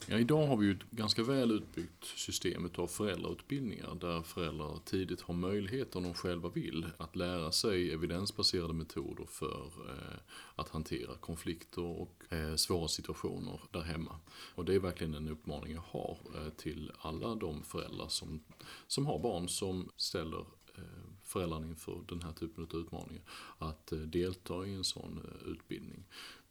Ja, 0.06 0.19
idag 0.19 0.47
har 0.47 0.56
vi 0.56 0.67
ju 0.67 0.73
ett 0.73 0.91
ganska 0.91 1.23
väl 1.23 1.51
utbyggt 1.51 2.05
system 2.05 2.71
av 2.77 2.87
föräldrautbildningar 2.87 3.95
där 4.01 4.23
föräldrar 4.23 4.79
tidigt 4.85 5.21
har 5.21 5.35
möjlighet, 5.35 5.97
om 5.97 6.03
de 6.03 6.15
själva 6.15 6.49
vill, 6.49 6.87
att 6.97 7.17
lära 7.17 7.53
sig 7.53 7.93
evidensbaserade 7.93 8.75
metoder 8.75 9.25
för 9.25 9.70
eh, 9.89 10.19
att 10.55 10.69
hantera 10.69 11.15
konflikter 11.15 11.82
och 11.82 12.23
eh, 12.29 12.55
svåra 12.55 12.89
situationer 12.89 13.61
där 13.70 13.82
hemma. 13.82 14.17
Och 14.55 14.65
det 14.65 14.75
är 14.75 14.81
verkligen 14.81 15.15
en 15.15 15.29
uppmaning 15.29 15.73
jag 15.73 15.84
har 15.87 16.19
eh, 16.34 16.51
till 16.51 16.93
alla 16.99 17.34
de 17.34 17.63
föräldrar 17.63 18.08
som, 18.08 18.44
som 18.87 19.06
har 19.06 19.19
barn 19.19 19.49
som 19.49 19.91
ställer 19.96 20.41
eh, 20.75 21.05
föräldrarna 21.23 21.67
inför 21.67 22.05
den 22.08 22.23
här 22.23 22.32
typen 22.32 22.65
av 22.65 22.81
utmaningar. 22.81 23.23
Att 23.58 23.93
eh, 23.93 23.99
delta 23.99 24.67
i 24.67 24.75
en 24.75 24.84
sån 24.84 25.20
eh, 25.25 25.49
utbildning. 25.49 26.05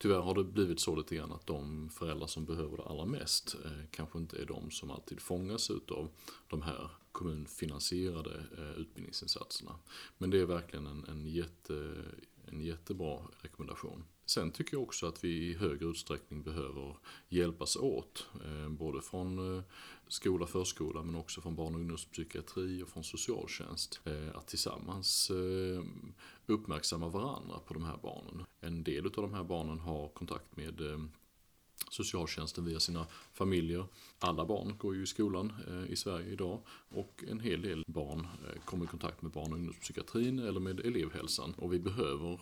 Tyvärr 0.03 0.21
har 0.21 0.35
det 0.35 0.43
blivit 0.43 0.79
så 0.79 0.95
lite 0.95 1.15
grann 1.15 1.31
att 1.31 1.47
de 1.47 1.89
föräldrar 1.89 2.27
som 2.27 2.45
behöver 2.45 2.77
det 2.77 2.83
allra 2.83 3.05
mest 3.05 3.55
eh, 3.65 3.71
kanske 3.91 4.17
inte 4.19 4.41
är 4.41 4.45
de 4.45 4.71
som 4.71 4.91
alltid 4.91 5.19
fångas 5.19 5.69
utav 5.69 6.09
de 6.47 6.61
här 6.61 6.89
kommunfinansierade 7.11 8.45
eh, 8.57 8.79
utbildningsinsatserna. 8.81 9.75
Men 10.17 10.29
det 10.29 10.39
är 10.39 10.45
verkligen 10.45 10.87
en, 10.87 11.05
en, 11.05 11.25
jätte, 11.25 11.95
en 12.47 12.61
jättebra 12.61 13.19
rekommendation. 13.41 14.03
Sen 14.25 14.51
tycker 14.51 14.73
jag 14.73 14.83
också 14.83 15.07
att 15.07 15.23
vi 15.23 15.29
i 15.29 15.53
högre 15.53 15.85
utsträckning 15.85 16.43
behöver 16.43 16.97
hjälpas 17.29 17.75
åt. 17.75 18.27
Eh, 18.45 18.69
både 18.69 19.01
från 19.01 19.57
eh, 19.57 19.63
skola, 20.07 20.47
förskola 20.47 21.03
men 21.03 21.15
också 21.15 21.41
från 21.41 21.55
barn 21.55 21.73
och 21.73 21.79
ungdomspsykiatri 21.79 22.83
och 22.83 22.89
från 22.89 23.03
socialtjänst. 23.03 24.01
Eh, 24.03 24.37
att 24.37 24.47
tillsammans 24.47 25.31
uppmärksamma 26.45 27.07
varandra 27.07 27.59
på 27.67 27.73
de 27.73 27.83
här 27.83 27.97
barnen. 28.03 28.45
En 28.61 28.83
del 28.83 29.05
av 29.05 29.11
de 29.11 29.33
här 29.33 29.43
barnen 29.43 29.79
har 29.79 30.09
kontakt 30.09 30.55
med 30.55 30.81
socialtjänsten 31.89 32.65
via 32.65 32.79
sina 32.79 33.05
familjer. 33.33 33.85
Alla 34.19 34.45
barn 34.45 34.77
går 34.77 34.95
ju 34.95 35.03
i 35.03 35.05
skolan 35.05 35.53
i 35.89 35.95
Sverige 35.95 36.31
idag 36.31 36.59
och 36.89 37.23
en 37.27 37.39
hel 37.39 37.61
del 37.61 37.83
barn 37.87 38.27
kommer 38.65 38.85
i 38.85 38.87
kontakt 38.87 39.21
med 39.21 39.31
barn 39.31 39.51
och 39.51 39.57
ungdomspsykiatrin 39.57 40.39
eller 40.39 40.59
med 40.59 40.79
elevhälsan. 40.79 41.53
Och 41.53 41.73
vi 41.73 41.79
behöver 41.79 42.39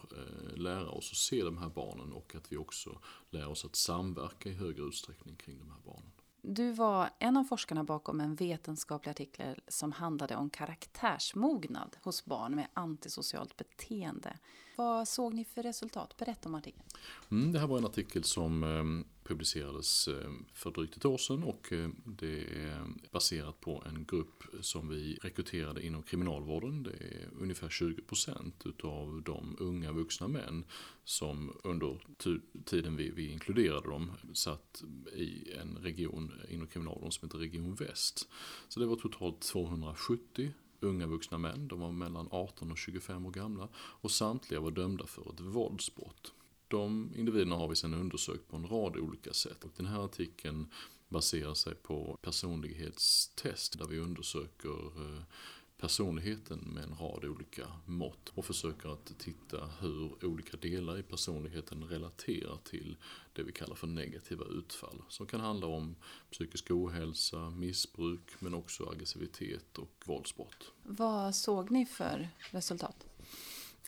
lära 0.56 0.90
oss 0.90 1.12
att 1.12 1.18
se 1.18 1.44
de 1.44 1.58
här 1.58 1.70
barnen 1.70 2.14
och 2.14 2.36
att 2.36 2.52
vi 2.52 2.58
också 2.58 3.00
lär 3.30 3.48
oss 3.48 3.66
att 3.66 3.76
samverka 3.76 4.50
i 4.50 4.54
högre 4.54 4.84
utsträckning 4.84 5.36
kring 5.36 5.60
de 5.60 5.70
här 5.70 5.80
barnen. 5.86 6.12
Du 6.44 6.72
var 6.72 7.10
en 7.20 7.38
av 7.38 7.44
forskarna 7.44 7.84
bakom 7.84 8.20
en 8.20 8.36
vetenskaplig 8.36 9.12
artikel 9.12 9.62
som 9.68 9.92
handlade 9.92 10.36
om 10.36 10.50
karaktärsmognad 10.50 11.98
hos 12.04 12.26
barn 12.26 12.56
med 12.56 12.68
antisocialt 12.74 13.58
beteende. 13.58 14.38
Vad 14.78 15.08
såg 15.08 15.34
ni 15.34 15.46
för 15.46 15.64
resultat? 15.64 16.18
Berätta 16.18 16.50
om 16.50 16.56
artikeln. 16.56 16.86
Mm, 17.32 17.52
det 17.52 17.60
här 17.60 17.68
var 17.68 17.78
en 17.78 17.86
artikel 17.86 18.24
som 18.24 18.64
eh, 18.64 19.21
publicerades 19.32 20.08
eh, 20.08 20.32
för 20.54 20.72
drygt 20.72 20.98
ett 20.98 21.06
år 21.06 21.18
sedan 21.18 21.44
och 21.44 21.74
eh, 21.74 21.90
det 22.06 22.44
är 22.44 22.86
baserat 23.12 23.62
på 23.62 23.84
en 23.86 24.06
grupp 24.06 24.44
som 24.62 24.90
vi 24.90 25.18
rekryterade 25.22 25.86
inom 25.86 26.04
kriminalvården. 26.04 26.84
Det 26.84 26.92
är 26.92 27.30
ungefär 27.42 27.70
20% 27.70 28.52
utav 28.66 29.22
de 29.26 29.56
unga 29.60 29.92
vuxna 29.92 30.28
män 30.28 30.66
som 31.04 31.58
under 31.64 31.98
tiden 32.66 32.96
vi, 32.96 33.10
vi 33.10 33.32
inkluderade 33.32 33.90
dem 33.90 34.12
satt 34.34 34.84
i 35.16 35.52
en 35.52 35.78
region 35.78 36.32
inom 36.50 36.68
kriminalvården 36.68 37.12
som 37.12 37.28
heter 37.28 37.40
Region 37.40 37.76
Väst. 37.76 38.30
Så 38.68 38.80
det 38.80 38.86
var 38.86 38.96
totalt 38.96 39.42
270 39.42 40.52
unga 40.80 41.08
vuxna 41.08 41.38
män, 41.38 41.68
de 41.68 41.80
var 41.80 41.92
mellan 41.92 42.28
18 42.32 42.72
och 42.72 42.78
25 42.78 43.26
år 43.26 43.32
gamla 43.32 43.68
och 43.76 44.12
samtliga 44.12 44.60
var 44.60 44.72
dömda 44.72 45.06
för 45.06 45.34
ett 45.34 45.40
våldsbrott. 45.40 46.34
De 46.72 47.14
individerna 47.16 47.56
har 47.56 47.68
vi 47.68 47.76
sedan 47.76 47.94
undersökt 47.94 48.48
på 48.48 48.56
en 48.56 48.68
rad 48.68 48.98
olika 48.98 49.34
sätt 49.34 49.64
och 49.64 49.72
den 49.78 49.86
här 49.86 50.06
artikeln 50.06 50.68
baserar 51.10 51.54
sig 51.54 51.76
på 51.76 52.18
personlighetstest 52.22 53.80
där 53.80 53.88
vi 53.88 54.00
undersöker 54.00 54.86
eh, 54.86 55.24
personligheten 55.78 56.60
med 56.60 56.84
en 56.84 56.96
rad 56.96 57.26
olika 57.26 57.68
mått 57.86 58.30
och 58.34 58.46
försöker 58.46 58.90
att 58.90 59.20
titta 59.20 59.70
hur 59.80 60.26
olika 60.26 60.58
delar 60.58 61.00
i 61.00 61.04
personligheten 61.04 61.84
relaterar 61.84 62.58
till 62.64 62.98
det 63.34 63.44
vi 63.44 63.52
kallar 63.52 63.76
för 63.76 63.88
negativa 63.88 64.46
utfall. 64.46 65.02
Som 65.10 65.28
kan 65.28 65.40
handla 65.40 65.68
om 65.68 65.96
psykisk 66.32 66.72
ohälsa, 66.72 67.50
missbruk 67.50 68.32
men 68.40 68.54
också 68.54 68.90
aggressivitet 68.90 69.78
och 69.78 70.04
våldsbrott. 70.06 70.72
Vad 70.84 71.36
såg 71.36 71.72
ni 71.72 71.86
för 71.86 72.30
resultat? 72.52 73.06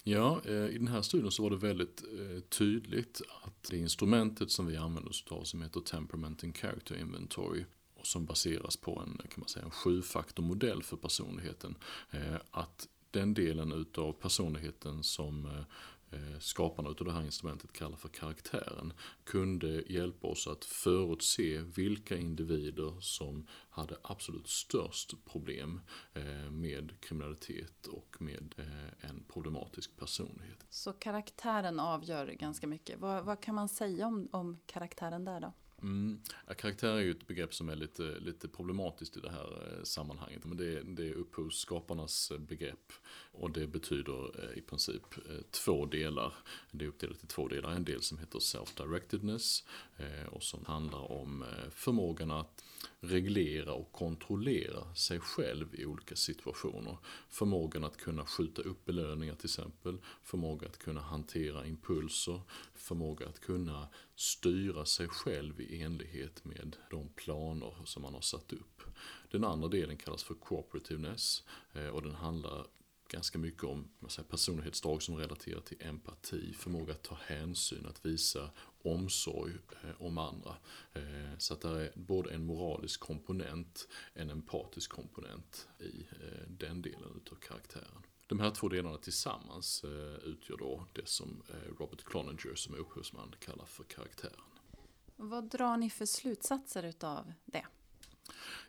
Ja, 0.04 0.42
eh, 0.46 0.68
i 0.68 0.78
den 0.78 0.88
här 0.88 1.02
studien 1.02 1.32
så 1.32 1.44
var 1.44 1.50
det 1.50 1.58
väldigt 1.58 2.04
eh, 2.04 2.40
tydligt 2.40 3.22
att 3.44 3.64
det 3.70 3.78
instrumentet 3.78 4.52
som 4.52 4.66
vi 4.66 4.78
använder 4.78 5.10
oss 5.10 5.24
av 5.30 5.44
som 5.44 5.62
heter 5.62 5.80
Temperament 5.80 6.44
and 6.44 6.58
Character 6.58 6.96
Inventory 6.96 7.66
och 7.96 8.08
som 8.08 8.26
baseras 8.26 8.78
på 8.78 9.00
en, 9.00 9.18
kan 9.18 9.40
man 9.40 9.48
säga, 9.50 9.66
en 9.66 9.72
sjufaktormodell 9.72 10.84
för 10.84 10.98
personligheten. 10.98 11.76
Eh, 12.12 12.36
att 12.52 12.88
den 13.12 13.34
delen 13.34 13.72
utav 13.72 14.14
personligheten 14.14 15.04
som 15.04 15.46
eh, 15.46 15.64
Eh, 16.14 16.40
skaparna 16.40 16.90
av 16.90 16.96
det 16.96 17.12
här 17.12 17.24
instrumentet 17.24 17.74
kallar 17.74 17.98
för 17.98 18.10
karaktären 18.10 18.94
kunde 19.24 19.84
hjälpa 19.94 20.28
oss 20.28 20.48
att 20.48 20.66
förutse 20.66 21.62
vilka 21.62 22.18
individer 22.18 22.94
som 23.00 23.48
hade 23.70 23.98
absolut 24.02 24.48
störst 24.48 25.26
problem 25.26 25.82
eh, 26.14 26.52
med 26.52 27.00
kriminalitet 27.00 27.88
och 27.88 28.16
med 28.20 28.56
eh, 28.58 29.10
en 29.10 29.24
problematisk 29.34 29.98
personlighet. 29.98 30.66
Så 30.70 30.94
karaktären 30.94 31.80
avgör 31.80 32.28
ganska 32.28 32.68
mycket. 32.68 33.00
Vad, 33.00 33.26
vad 33.26 33.42
kan 33.42 33.56
man 33.56 33.70
säga 33.70 34.08
om, 34.08 34.30
om 34.32 34.60
karaktären 34.66 35.26
där 35.26 35.40
då? 35.40 35.54
Mm. 35.84 36.20
Ja, 36.48 36.54
karaktär 36.54 36.92
är 36.92 37.02
ju 37.02 37.12
ett 37.12 37.28
begrepp 37.28 37.54
som 37.54 37.70
är 37.70 37.76
lite, 37.76 38.04
lite 38.20 38.48
problematiskt 38.48 39.18
i 39.18 39.20
det 39.20 39.30
här 39.30 39.78
eh, 39.78 39.84
sammanhanget. 39.84 40.46
Men 40.46 40.58
det 40.58 40.78
är, 40.78 40.84
det 40.84 41.10
är 41.10 41.14
upphovsskaparnas 41.14 42.32
begrepp. 42.40 42.94
Och 43.32 43.52
det 43.52 43.68
betyder 43.68 44.44
eh, 44.44 44.58
i 44.58 44.62
princip 44.62 45.18
eh, 45.30 45.42
två 45.52 45.86
delar. 45.86 46.34
Det 46.72 46.86
är 46.86 46.90
uppdelat 46.90 47.24
i 47.24 47.28
två 47.28 47.48
delar. 47.48 47.72
En 47.72 47.84
del 47.84 48.02
som 48.02 48.18
heter 48.18 48.40
self-directedness. 48.40 49.64
Och 50.32 50.44
som 50.44 50.66
handlar 50.66 51.12
om 51.12 51.46
förmågan 51.72 52.32
att 52.32 52.64
reglera 53.00 53.74
och 53.74 53.92
kontrollera 53.92 54.96
sig 54.96 55.20
själv 55.20 55.76
i 55.76 55.86
olika 55.86 56.16
situationer. 56.16 56.98
Förmågan 57.30 57.84
att 57.84 57.98
kunna 57.98 58.26
skjuta 58.26 58.62
upp 58.62 58.86
belöningar 58.86 59.36
till 59.36 59.46
exempel. 59.46 59.98
Förmåga 60.24 60.68
att 60.68 60.78
kunna 60.78 61.02
hantera 61.02 61.66
impulser. 61.66 62.42
Förmåga 62.76 63.28
att 63.28 63.40
kunna 63.40 63.88
styra 64.16 64.86
sig 64.86 65.08
själv 65.08 65.62
i 65.62 65.82
enlighet 65.82 66.46
med 66.46 66.76
de 66.90 67.10
planer 67.10 67.76
som 67.86 68.02
man 68.02 68.14
har 68.14 68.22
satt 68.22 68.54
upp. 68.54 68.82
Den 69.32 69.44
andra 69.44 69.68
delen 69.68 69.98
kallas 69.98 70.24
för 70.24 70.34
cooperativeness 70.34 71.44
eh, 71.74 71.88
och 71.88 72.02
den 72.02 72.16
handlar 72.16 72.68
ganska 73.08 73.40
mycket 73.40 73.64
om 73.64 73.90
säger, 74.08 74.30
personlighetsdrag 74.30 75.02
som 75.02 75.16
relaterar 75.16 75.62
till 75.62 75.78
empati, 75.80 76.54
förmåga 76.54 76.94
att 76.94 77.04
ta 77.04 77.18
hänsyn, 77.22 77.86
att 77.86 78.06
visa 78.06 78.50
omsorg 78.82 79.54
eh, 79.84 80.02
om 80.02 80.18
andra. 80.18 80.56
Eh, 80.94 81.38
så 81.38 81.54
att 81.54 81.62
det 81.62 81.70
är 81.70 81.92
både 81.96 82.34
en 82.34 82.46
moralisk 82.46 83.00
komponent, 83.00 83.88
en 84.14 84.30
empatisk 84.30 84.92
komponent 84.92 85.68
i 85.80 86.06
den 86.48 86.82
delen 86.82 87.14
utav 87.18 87.36
karaktären. 87.36 88.04
De 88.28 88.40
här 88.40 88.52
två 88.52 88.70
delarna 88.70 88.98
tillsammans 88.98 89.86
utgör 90.24 90.58
då 90.58 90.88
det 90.94 91.08
som 91.08 91.44
Robert 91.80 92.04
Cloninger 92.04 92.56
som 92.56 92.74
är 92.74 92.78
upphovsman 92.78 93.36
kallar 93.40 93.66
för 93.66 93.84
karaktären. 93.84 94.42
Vad 95.16 95.50
drar 95.50 95.78
ni 95.78 95.90
för 95.90 96.06
slutsatser 96.06 96.84
utav 96.84 97.34
det? 97.46 97.66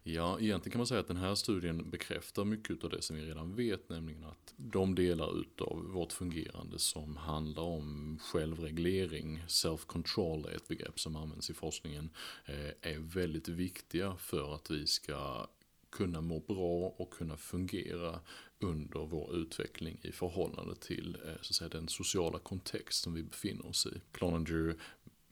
Ja, 0.02 0.40
egentligen 0.40 0.72
kan 0.72 0.78
man 0.78 0.86
säga 0.86 1.00
att 1.00 1.08
den 1.08 1.16
här 1.16 1.34
studien 1.34 1.90
bekräftar 1.90 2.44
mycket 2.44 2.84
av 2.84 2.90
det 2.90 3.02
som 3.02 3.16
vi 3.16 3.22
redan 3.22 3.56
vet, 3.56 3.88
nämligen 3.88 4.24
att 4.24 4.54
de 4.56 4.94
delar 4.94 5.40
utav 5.40 5.84
vårt 5.92 6.12
fungerande 6.12 6.78
som 6.78 7.16
handlar 7.16 7.62
om 7.62 8.18
självreglering, 8.22 9.44
self-control 9.48 10.46
är 10.46 10.56
ett 10.56 10.68
begrepp 10.68 11.00
som 11.00 11.16
används 11.16 11.50
i 11.50 11.54
forskningen, 11.54 12.10
eh, 12.46 12.92
är 12.92 12.98
väldigt 12.98 13.48
viktiga 13.48 14.16
för 14.16 14.54
att 14.54 14.70
vi 14.70 14.86
ska 14.86 15.46
kunna 15.90 16.20
må 16.20 16.40
bra 16.40 16.94
och 16.96 17.12
kunna 17.12 17.36
fungera 17.36 18.20
under 18.64 19.06
vår 19.06 19.36
utveckling 19.36 19.98
i 20.02 20.12
förhållande 20.12 20.74
till 20.76 21.16
eh, 21.24 21.32
så 21.40 21.50
att 21.50 21.54
säga, 21.54 21.68
den 21.68 21.88
sociala 21.88 22.38
kontext 22.38 23.02
som 23.02 23.14
vi 23.14 23.22
befinner 23.22 23.66
oss 23.66 23.86
i. 23.86 24.00
Cloninger 24.12 24.76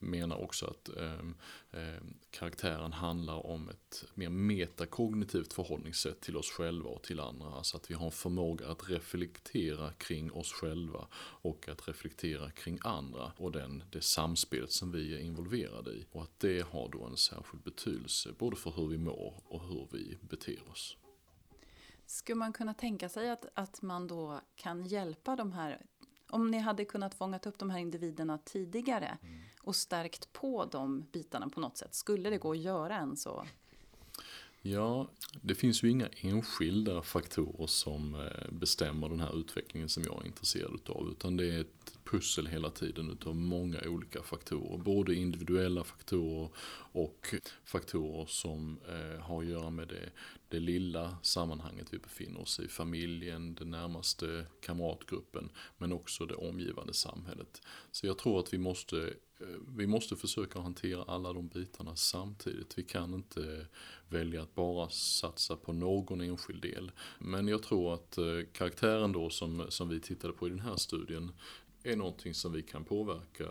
menar 0.02 0.36
också 0.36 0.66
att 0.66 0.96
eh, 0.96 1.18
eh, 1.82 2.02
karaktären 2.30 2.92
handlar 2.92 3.46
om 3.46 3.68
ett 3.68 4.04
mer 4.14 4.30
metakognitivt 4.30 5.52
förhållningssätt 5.52 6.20
till 6.20 6.36
oss 6.36 6.50
själva 6.50 6.90
och 6.90 7.02
till 7.02 7.20
andra. 7.20 7.46
Alltså 7.46 7.76
att 7.76 7.90
vi 7.90 7.94
har 7.94 8.06
en 8.06 8.12
förmåga 8.12 8.68
att 8.68 8.90
reflektera 8.90 9.92
kring 9.92 10.32
oss 10.32 10.52
själva 10.52 11.06
och 11.16 11.68
att 11.68 11.88
reflektera 11.88 12.50
kring 12.50 12.78
andra 12.82 13.32
och 13.36 13.52
den, 13.52 13.82
det 13.90 14.00
samspelet 14.00 14.72
som 14.72 14.92
vi 14.92 15.14
är 15.14 15.18
involverade 15.18 15.90
i. 15.90 16.06
Och 16.12 16.22
att 16.22 16.40
det 16.40 16.66
har 16.66 16.88
då 16.88 17.04
en 17.04 17.16
särskild 17.16 17.62
betydelse 17.62 18.32
både 18.38 18.56
för 18.56 18.70
hur 18.70 18.86
vi 18.86 18.98
mår 18.98 19.42
och 19.44 19.68
hur 19.68 19.88
vi 19.92 20.18
beter 20.20 20.68
oss. 20.70 20.96
Skulle 22.12 22.36
man 22.36 22.52
kunna 22.52 22.74
tänka 22.74 23.08
sig 23.08 23.30
att, 23.30 23.46
att 23.54 23.82
man 23.82 24.06
då 24.06 24.40
kan 24.54 24.84
hjälpa 24.84 25.36
de 25.36 25.52
här 25.52 25.86
om 26.30 26.50
ni 26.50 26.58
hade 26.58 26.84
kunnat 26.84 27.14
fånga 27.14 27.38
upp 27.46 27.58
de 27.58 27.70
här 27.70 27.78
individerna 27.78 28.38
tidigare 28.38 29.18
mm. 29.22 29.40
och 29.62 29.76
stärkt 29.76 30.32
på 30.32 30.64
de 30.64 31.06
bitarna 31.12 31.48
på 31.48 31.60
något 31.60 31.76
sätt, 31.76 31.94
skulle 31.94 32.30
det 32.30 32.38
gå 32.38 32.50
att 32.50 32.58
göra 32.58 32.96
en 32.96 33.16
så? 33.16 33.44
Ja, 34.64 35.10
det 35.42 35.54
finns 35.54 35.82
ju 35.82 35.90
inga 35.90 36.08
enskilda 36.16 37.02
faktorer 37.02 37.66
som 37.66 38.14
eh, 38.14 38.52
bestämmer 38.52 39.08
den 39.08 39.20
här 39.20 39.40
utvecklingen 39.40 39.88
som 39.88 40.02
jag 40.02 40.22
är 40.22 40.26
intresserad 40.26 40.74
utav. 40.74 41.08
Utan 41.10 41.36
det 41.36 41.46
är 41.46 41.60
ett 41.60 41.98
pussel 42.04 42.46
hela 42.46 42.70
tiden 42.70 43.10
utav 43.10 43.36
många 43.36 43.80
olika 43.86 44.22
faktorer. 44.22 44.78
Både 44.78 45.14
individuella 45.14 45.84
faktorer 45.84 46.48
och 46.92 47.34
faktorer 47.64 48.26
som 48.26 48.78
eh, 48.88 49.20
har 49.20 49.42
att 49.42 49.48
göra 49.48 49.70
med 49.70 49.88
det, 49.88 50.10
det 50.48 50.58
lilla 50.58 51.16
sammanhanget 51.22 51.86
vi 51.90 51.98
befinner 51.98 52.40
oss 52.40 52.60
i. 52.60 52.68
Familjen, 52.68 53.54
den 53.54 53.70
närmaste 53.70 54.46
kamratgruppen 54.60 55.50
men 55.78 55.92
också 55.92 56.26
det 56.26 56.34
omgivande 56.34 56.94
samhället. 56.94 57.62
Så 57.90 58.06
jag 58.06 58.18
tror 58.18 58.40
att 58.40 58.54
vi 58.54 58.58
måste 58.58 59.14
eh, 59.40 59.46
vi 59.76 59.86
måste 59.86 60.16
försöka 60.16 60.60
hantera 60.60 61.02
alla 61.02 61.32
de 61.32 61.48
bitarna 61.48 61.96
samtidigt. 61.96 62.78
Vi 62.78 62.82
kan 62.82 63.14
inte 63.14 63.66
välja 64.12 64.42
att 64.42 64.54
bara 64.54 64.88
satsa 64.88 65.56
på 65.56 65.72
någon 65.72 66.20
enskild 66.20 66.62
del. 66.62 66.92
Men 67.18 67.48
jag 67.48 67.62
tror 67.62 67.94
att 67.94 68.18
eh, 68.18 68.24
karaktären 68.52 69.12
då 69.12 69.30
som, 69.30 69.66
som 69.68 69.88
vi 69.88 70.00
tittade 70.00 70.32
på 70.32 70.46
i 70.46 70.50
den 70.50 70.60
här 70.60 70.76
studien 70.76 71.32
är 71.82 71.96
någonting 71.96 72.34
som 72.34 72.52
vi 72.52 72.62
kan 72.62 72.84
påverka 72.84 73.48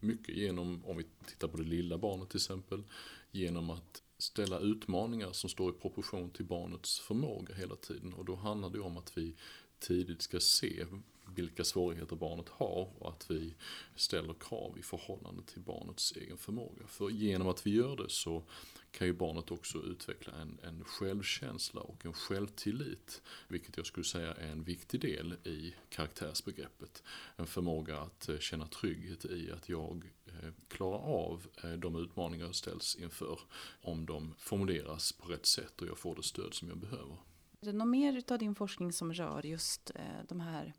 mycket 0.00 0.36
genom, 0.36 0.84
om 0.84 0.96
vi 0.96 1.04
tittar 1.26 1.48
på 1.48 1.56
det 1.56 1.64
lilla 1.64 1.98
barnet 1.98 2.28
till 2.28 2.38
exempel, 2.38 2.82
genom 3.30 3.70
att 3.70 4.02
ställa 4.18 4.58
utmaningar 4.58 5.32
som 5.32 5.50
står 5.50 5.70
i 5.70 5.78
proportion 5.78 6.30
till 6.30 6.44
barnets 6.44 7.00
förmåga 7.00 7.54
hela 7.54 7.76
tiden. 7.76 8.12
Och 8.12 8.24
då 8.24 8.34
handlar 8.34 8.70
det 8.70 8.80
om 8.80 8.96
att 8.96 9.18
vi 9.18 9.34
tidigt 9.78 10.22
ska 10.22 10.40
se 10.40 10.86
vilka 11.34 11.64
svårigheter 11.64 12.16
barnet 12.16 12.48
har 12.48 12.90
och 12.98 13.08
att 13.08 13.30
vi 13.30 13.54
ställer 13.96 14.34
krav 14.34 14.78
i 14.78 14.82
förhållande 14.82 15.42
till 15.42 15.60
barnets 15.60 16.12
egen 16.16 16.38
förmåga. 16.38 16.86
För 16.86 17.10
genom 17.10 17.48
att 17.48 17.66
vi 17.66 17.70
gör 17.70 17.96
det 17.96 18.08
så 18.08 18.42
kan 18.90 19.06
ju 19.06 19.12
barnet 19.12 19.50
också 19.50 19.78
utveckla 19.78 20.32
en, 20.32 20.58
en 20.62 20.84
självkänsla 20.84 21.80
och 21.80 22.06
en 22.06 22.12
självtillit. 22.12 23.22
Vilket 23.48 23.76
jag 23.76 23.86
skulle 23.86 24.04
säga 24.04 24.34
är 24.34 24.52
en 24.52 24.62
viktig 24.62 25.00
del 25.00 25.32
i 25.32 25.74
karaktärsbegreppet. 25.88 27.02
En 27.36 27.46
förmåga 27.46 28.00
att 28.00 28.28
eh, 28.28 28.38
känna 28.38 28.66
trygghet 28.66 29.24
i 29.24 29.52
att 29.52 29.68
jag 29.68 30.12
eh, 30.26 30.50
klarar 30.68 30.98
av 30.98 31.46
eh, 31.64 31.72
de 31.72 31.96
utmaningar 31.96 32.46
jag 32.46 32.54
ställs 32.54 32.96
inför 32.96 33.40
om 33.82 34.06
de 34.06 34.34
formuleras 34.38 35.12
på 35.12 35.28
rätt 35.28 35.46
sätt 35.46 35.82
och 35.82 35.88
jag 35.88 35.98
får 35.98 36.16
det 36.16 36.22
stöd 36.22 36.54
som 36.54 36.68
jag 36.68 36.78
behöver. 36.78 37.16
Är 37.60 37.66
det 37.66 37.72
något 37.72 37.88
mer 37.88 38.22
av 38.32 38.38
din 38.38 38.54
forskning 38.54 38.92
som 38.92 39.12
rör 39.12 39.46
just 39.46 39.90
de 40.28 40.40
här 40.40 40.74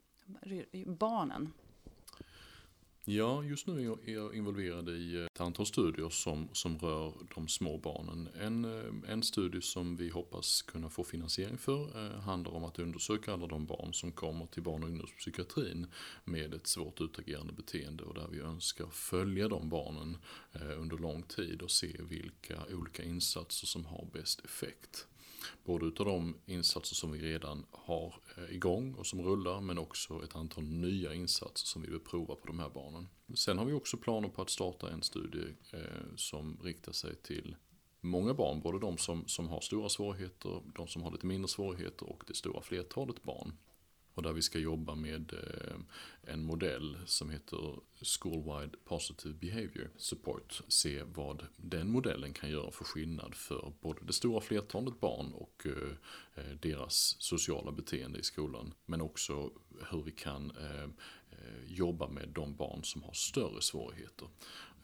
barnen? 0.85 1.51
Ja, 3.11 3.43
just 3.43 3.67
nu 3.67 3.91
är 4.05 4.11
jag 4.13 4.35
involverad 4.35 4.89
i 4.89 5.15
eh, 5.15 5.25
ett 5.25 5.41
antal 5.41 5.65
studier 5.65 6.09
som, 6.09 6.49
som 6.53 6.77
rör 6.77 7.13
de 7.35 7.47
små 7.47 7.77
barnen. 7.77 8.29
En, 8.39 8.65
eh, 8.65 9.11
en 9.11 9.23
studie 9.23 9.61
som 9.61 9.95
vi 9.95 10.09
hoppas 10.09 10.61
kunna 10.61 10.89
få 10.89 11.03
finansiering 11.03 11.57
för 11.57 12.05
eh, 12.05 12.19
handlar 12.19 12.51
om 12.51 12.63
att 12.63 12.79
undersöka 12.79 13.33
alla 13.33 13.47
de 13.47 13.65
barn 13.65 13.93
som 13.93 14.11
kommer 14.11 14.45
till 14.45 14.63
barn 14.63 14.83
och 14.83 14.89
ungdomspsykiatrin 14.89 15.87
med 16.23 16.53
ett 16.53 16.67
svårt 16.67 17.01
utagerande 17.01 17.53
beteende 17.53 18.03
och 18.03 18.13
där 18.13 18.27
vi 18.31 18.39
önskar 18.39 18.87
följa 18.91 19.47
de 19.47 19.69
barnen 19.69 20.17
eh, 20.53 20.79
under 20.81 20.97
lång 20.97 21.23
tid 21.23 21.61
och 21.61 21.71
se 21.71 21.95
vilka 22.09 22.63
olika 22.71 23.03
insatser 23.03 23.67
som 23.67 23.85
har 23.85 24.07
bäst 24.13 24.45
effekt. 24.45 25.07
Både 25.69 25.85
utav 25.85 26.05
de 26.05 26.35
insatser 26.45 26.95
som 26.95 27.11
vi 27.11 27.19
redan 27.19 27.65
har 27.71 28.15
eh, 28.37 28.55
igång 28.55 28.93
och 28.93 29.07
som 29.07 29.21
rullar 29.21 29.61
men 29.61 29.77
också 29.77 30.23
ett 30.23 30.35
antal 30.35 30.63
nya 30.63 31.13
insatser 31.13 31.67
som 31.67 31.81
vi 31.81 31.89
vill 31.89 31.99
prova 31.99 32.35
på 32.35 32.47
de 32.47 32.59
här 32.59 32.69
barnen. 32.69 33.07
Sen 33.35 33.57
har 33.57 33.65
vi 33.65 33.73
också 33.73 33.97
planer 33.97 34.29
på 34.29 34.41
att 34.41 34.49
starta 34.49 34.91
en 34.91 35.01
studie 35.01 35.55
eh, 35.73 36.15
som 36.15 36.59
riktar 36.63 36.91
sig 36.91 37.15
till 37.15 37.55
många 38.01 38.33
barn, 38.33 38.61
både 38.61 38.79
de 38.79 38.97
som, 38.97 39.27
som 39.27 39.47
har 39.47 39.61
stora 39.61 39.89
svårigheter, 39.89 40.61
de 40.75 40.87
som 40.87 41.03
har 41.03 41.11
lite 41.11 41.25
mindre 41.25 41.47
svårigheter 41.47 42.09
och 42.09 42.23
det 42.27 42.33
stora 42.33 42.61
flertalet 42.61 43.23
barn. 43.23 43.53
Och 44.19 44.23
där 44.23 44.33
vi 44.33 44.41
ska 44.41 44.59
jobba 44.59 44.95
med 44.95 45.33
eh, 45.33 45.75
en 46.33 46.43
modell 46.43 46.97
som 47.05 47.29
heter 47.29 47.79
Schoolwide 48.01 48.77
Positive 48.85 49.33
Behavior 49.33 49.89
Support. 49.97 50.61
Se 50.67 51.03
vad 51.03 51.45
den 51.57 51.91
modellen 51.91 52.33
kan 52.33 52.49
göra 52.49 52.71
för 52.71 52.83
skillnad 52.83 53.35
för 53.35 53.73
både 53.81 53.99
det 54.01 54.13
stora 54.13 54.41
flertalet 54.41 54.99
barn 54.99 55.33
och 55.33 55.65
eh, 55.65 55.91
eh, 56.35 56.53
deras 56.61 57.15
sociala 57.19 57.71
beteende 57.71 58.19
i 58.19 58.23
skolan. 58.23 58.73
Men 58.85 59.01
också 59.01 59.51
hur 59.91 60.03
vi 60.03 60.11
kan 60.11 60.51
jobba 61.67 62.07
med 62.07 62.29
de 62.29 62.55
barn 62.55 62.83
som 62.83 63.03
har 63.03 63.13
större 63.13 63.61
svårigheter. 63.61 64.27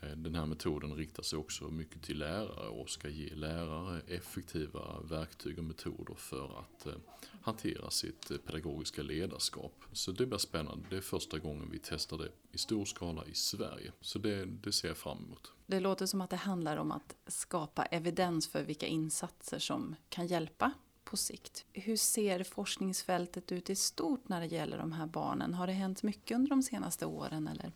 Eh, 0.06 0.16
den 0.16 0.36
här 0.36 0.46
metoden 0.46 0.96
riktar 0.96 1.24
sig 1.24 1.40
också 1.40 1.64
mycket 1.64 2.04
till 2.04 2.20
lärare 2.20 2.68
och 2.68 2.90
ska 2.90 3.10
ge 3.10 3.36
lärare 3.36 4.02
effektiva 4.08 5.00
verktyg 5.02 5.58
och 5.58 5.64
metoder 5.64 6.16
för 6.16 6.60
att 6.60 6.86
eh, 6.86 6.94
hantera 7.42 7.90
sitt 7.90 8.32
eh, 8.32 8.38
pedagogiska 8.38 9.02
ledarskap. 9.02 9.84
Så 9.94 10.12
det 10.12 10.26
blir 10.26 10.38
spännande. 10.38 10.86
Det 10.90 10.98
är 10.98 11.02
första 11.02 11.40
gången 11.40 11.70
vi 11.72 11.80
testar 11.84 12.18
det 12.18 12.32
i 12.52 12.58
stor 12.58 12.86
skala 12.86 13.26
i 13.26 13.34
Sverige. 13.34 13.92
Så 14.02 14.20
det, 14.20 14.46
det 14.46 14.72
ser 14.72 14.88
jag 14.88 14.98
fram 14.98 15.18
emot. 15.18 15.52
Det 15.66 15.80
låter 15.80 16.06
som 16.06 16.22
att 16.22 16.30
det 16.30 16.36
handlar 16.36 16.78
om 16.78 16.92
att 16.92 17.16
skapa 17.28 17.86
evidens 17.86 18.48
för 18.48 18.64
vilka 18.64 18.88
insatser 18.88 19.60
som 19.60 19.96
kan 20.10 20.28
hjälpa 20.28 20.72
på 21.04 21.18
sikt. 21.18 21.66
Hur 21.74 21.98
ser 21.98 22.44
forskningsfältet 22.44 23.52
ut 23.52 23.70
i 23.70 23.76
stort 23.76 24.30
när 24.30 24.40
det 24.40 24.48
gäller 24.48 24.78
de 24.78 24.92
här 24.92 25.08
barnen? 25.08 25.54
Har 25.54 25.68
det 25.68 25.74
hänt 25.74 26.04
mycket 26.04 26.36
under 26.36 26.50
de 26.50 26.64
senaste 26.64 27.06
åren? 27.06 27.48
Eller? 27.48 27.72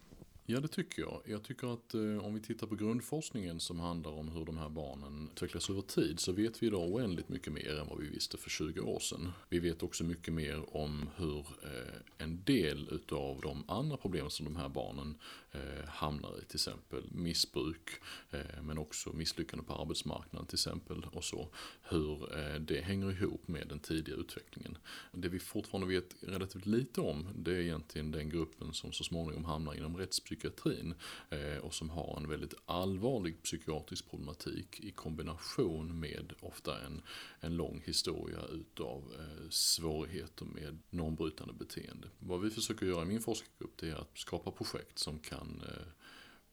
Ja, 0.51 0.59
det 0.59 0.67
tycker 0.67 1.01
jag. 1.01 1.21
Jag 1.25 1.43
tycker 1.43 1.73
att 1.73 1.93
eh, 1.93 2.25
om 2.25 2.33
vi 2.33 2.41
tittar 2.41 2.67
på 2.67 2.75
grundforskningen 2.75 3.59
som 3.59 3.79
handlar 3.79 4.11
om 4.11 4.29
hur 4.31 4.45
de 4.45 4.57
här 4.57 4.69
barnen 4.69 5.29
utvecklas 5.31 5.69
över 5.69 5.81
tid 5.81 6.19
så 6.19 6.31
vet 6.31 6.63
vi 6.63 6.67
idag 6.67 6.89
oändligt 6.89 7.29
mycket 7.29 7.53
mer 7.53 7.79
än 7.79 7.87
vad 7.87 7.99
vi 7.99 8.09
visste 8.09 8.37
för 8.37 8.49
20 8.49 8.79
år 8.79 8.99
sedan. 8.99 9.31
Vi 9.49 9.59
vet 9.59 9.83
också 9.83 10.03
mycket 10.03 10.33
mer 10.33 10.75
om 10.75 11.09
hur 11.15 11.39
eh, 11.39 12.23
en 12.25 12.43
del 12.43 12.89
utav 12.91 13.41
de 13.41 13.63
andra 13.67 13.97
problemen 13.97 14.31
som 14.31 14.45
de 14.45 14.55
här 14.55 14.69
barnen 14.69 15.17
eh, 15.51 15.85
hamnar 15.87 16.41
i, 16.41 16.45
till 16.45 16.55
exempel 16.55 17.03
missbruk, 17.11 17.89
eh, 18.31 18.61
men 18.61 18.77
också 18.77 19.13
misslyckande 19.13 19.65
på 19.65 19.73
arbetsmarknaden 19.73 20.47
till 20.47 20.55
exempel 20.55 21.05
och 21.11 21.23
så, 21.23 21.49
hur 21.89 22.37
eh, 22.37 22.59
det 22.59 22.81
hänger 22.81 23.11
ihop 23.11 23.47
med 23.47 23.67
den 23.67 23.79
tidiga 23.79 24.15
utvecklingen. 24.15 24.77
Det 25.11 25.29
vi 25.29 25.39
fortfarande 25.39 25.87
vet 25.87 26.15
relativt 26.21 26.65
lite 26.65 27.01
om, 27.01 27.27
det 27.35 27.51
är 27.51 27.59
egentligen 27.59 28.11
den 28.11 28.29
gruppen 28.29 28.73
som 28.73 28.91
så 28.91 29.03
småningom 29.03 29.45
hamnar 29.45 29.73
inom 29.73 29.97
rättspsykiatrin 29.97 30.38
psykiatrin 30.39 30.93
eh, 31.29 31.57
och 31.57 31.73
som 31.73 31.89
har 31.89 32.17
en 32.17 32.29
väldigt 32.29 32.53
allvarlig 32.65 33.43
psykiatrisk 33.43 34.09
problematik 34.09 34.79
i 34.79 34.91
kombination 34.91 35.99
med 35.99 36.33
ofta 36.39 36.85
en, 36.85 37.01
en 37.39 37.55
lång 37.55 37.81
historia 37.85 38.39
utav 38.51 39.13
eh, 39.19 39.49
svårigheter 39.49 40.45
med 40.45 40.79
normbrytande 40.89 41.53
beteende. 41.53 42.07
Vad 42.19 42.41
vi 42.41 42.49
försöker 42.49 42.85
göra 42.85 43.01
i 43.01 43.05
min 43.05 43.21
forskargrupp 43.21 43.77
det 43.77 43.89
är 43.89 43.95
att 43.95 44.17
skapa 44.17 44.51
projekt 44.51 44.99
som 44.99 45.19
kan 45.19 45.63
eh, 45.67 45.87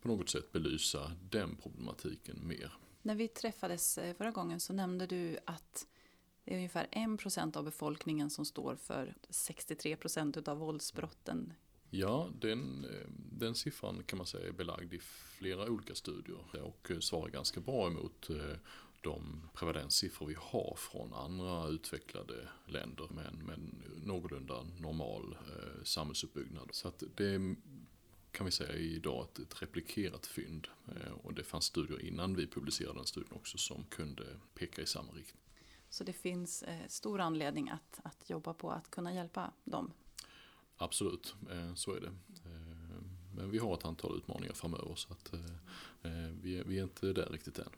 på 0.02 0.08
något 0.08 0.28
sätt 0.28 0.52
belysa 0.52 1.12
den 1.30 1.56
problematiken 1.56 2.48
mer. 2.48 2.72
När 3.02 3.14
vi 3.14 3.28
träffades 3.28 3.98
förra 4.18 4.30
gången 4.30 4.60
så 4.60 4.72
nämnde 4.72 5.06
du 5.06 5.38
att 5.44 5.86
det 6.44 6.52
är 6.52 6.56
ungefär 6.56 6.86
1% 6.92 7.56
av 7.56 7.64
befolkningen 7.64 8.30
som 8.30 8.44
står 8.44 8.76
för 8.76 9.14
63% 9.28 10.48
av 10.48 10.58
våldsbrotten 10.58 11.52
Ja, 11.90 12.30
den, 12.40 12.84
eh, 12.84 13.08
den 13.32 13.54
siffran 13.54 14.02
kan 14.06 14.16
man 14.16 14.26
säga 14.26 14.48
är 14.48 14.52
belagd 14.52 14.94
i 14.94 14.98
flera 15.38 15.70
olika 15.70 15.94
studier 15.94 16.62
och 16.62 16.90
eh, 16.90 16.98
svarar 16.98 17.28
ganska 17.28 17.60
bra 17.60 17.86
emot 17.86 18.30
eh, 18.30 18.56
de 19.00 19.48
prevalenssiffror 19.54 20.26
vi 20.26 20.36
har 20.38 20.74
från 20.78 21.14
andra 21.14 21.68
utvecklade 21.68 22.48
länder 22.66 23.08
med 23.10 23.26
en, 23.26 23.38
med 23.38 23.54
en 23.54 23.82
någorlunda 24.04 24.62
normal 24.80 25.36
eh, 25.48 25.82
samhällsuppbyggnad. 25.84 26.68
Så 26.72 26.88
att 26.88 27.02
det 27.16 27.56
kan 28.30 28.46
vi 28.46 28.52
säga 28.52 28.72
är 28.72 28.78
idag 28.78 29.24
ett, 29.24 29.38
ett 29.38 29.62
replikerat 29.62 30.26
fynd 30.26 30.68
eh, 30.88 31.12
och 31.12 31.34
det 31.34 31.44
fanns 31.44 31.64
studier 31.64 32.02
innan 32.02 32.34
vi 32.34 32.46
publicerade 32.46 32.98
den 32.98 33.06
studien 33.06 33.32
också 33.32 33.58
som 33.58 33.84
kunde 33.84 34.24
peka 34.54 34.82
i 34.82 34.86
samma 34.86 35.12
riktning. 35.12 35.42
Så 35.90 36.04
det 36.04 36.12
finns 36.12 36.62
eh, 36.62 36.86
stor 36.88 37.20
anledning 37.20 37.68
att, 37.70 38.00
att 38.04 38.30
jobba 38.30 38.54
på 38.54 38.70
att 38.70 38.90
kunna 38.90 39.14
hjälpa 39.14 39.52
dem 39.64 39.92
Absolut, 40.78 41.34
eh, 41.50 41.74
så 41.74 41.94
är 41.94 42.00
det. 42.00 42.06
Eh, 42.06 43.02
men 43.34 43.50
vi 43.50 43.58
har 43.58 43.74
ett 43.74 43.84
antal 43.84 44.16
utmaningar 44.16 44.52
framöver 44.52 44.94
så 44.94 45.12
att 45.12 45.32
eh, 45.32 46.10
vi 46.40 46.78
är 46.78 46.82
inte 46.82 47.12
där 47.12 47.28
riktigt 47.30 47.58
än. 47.58 47.68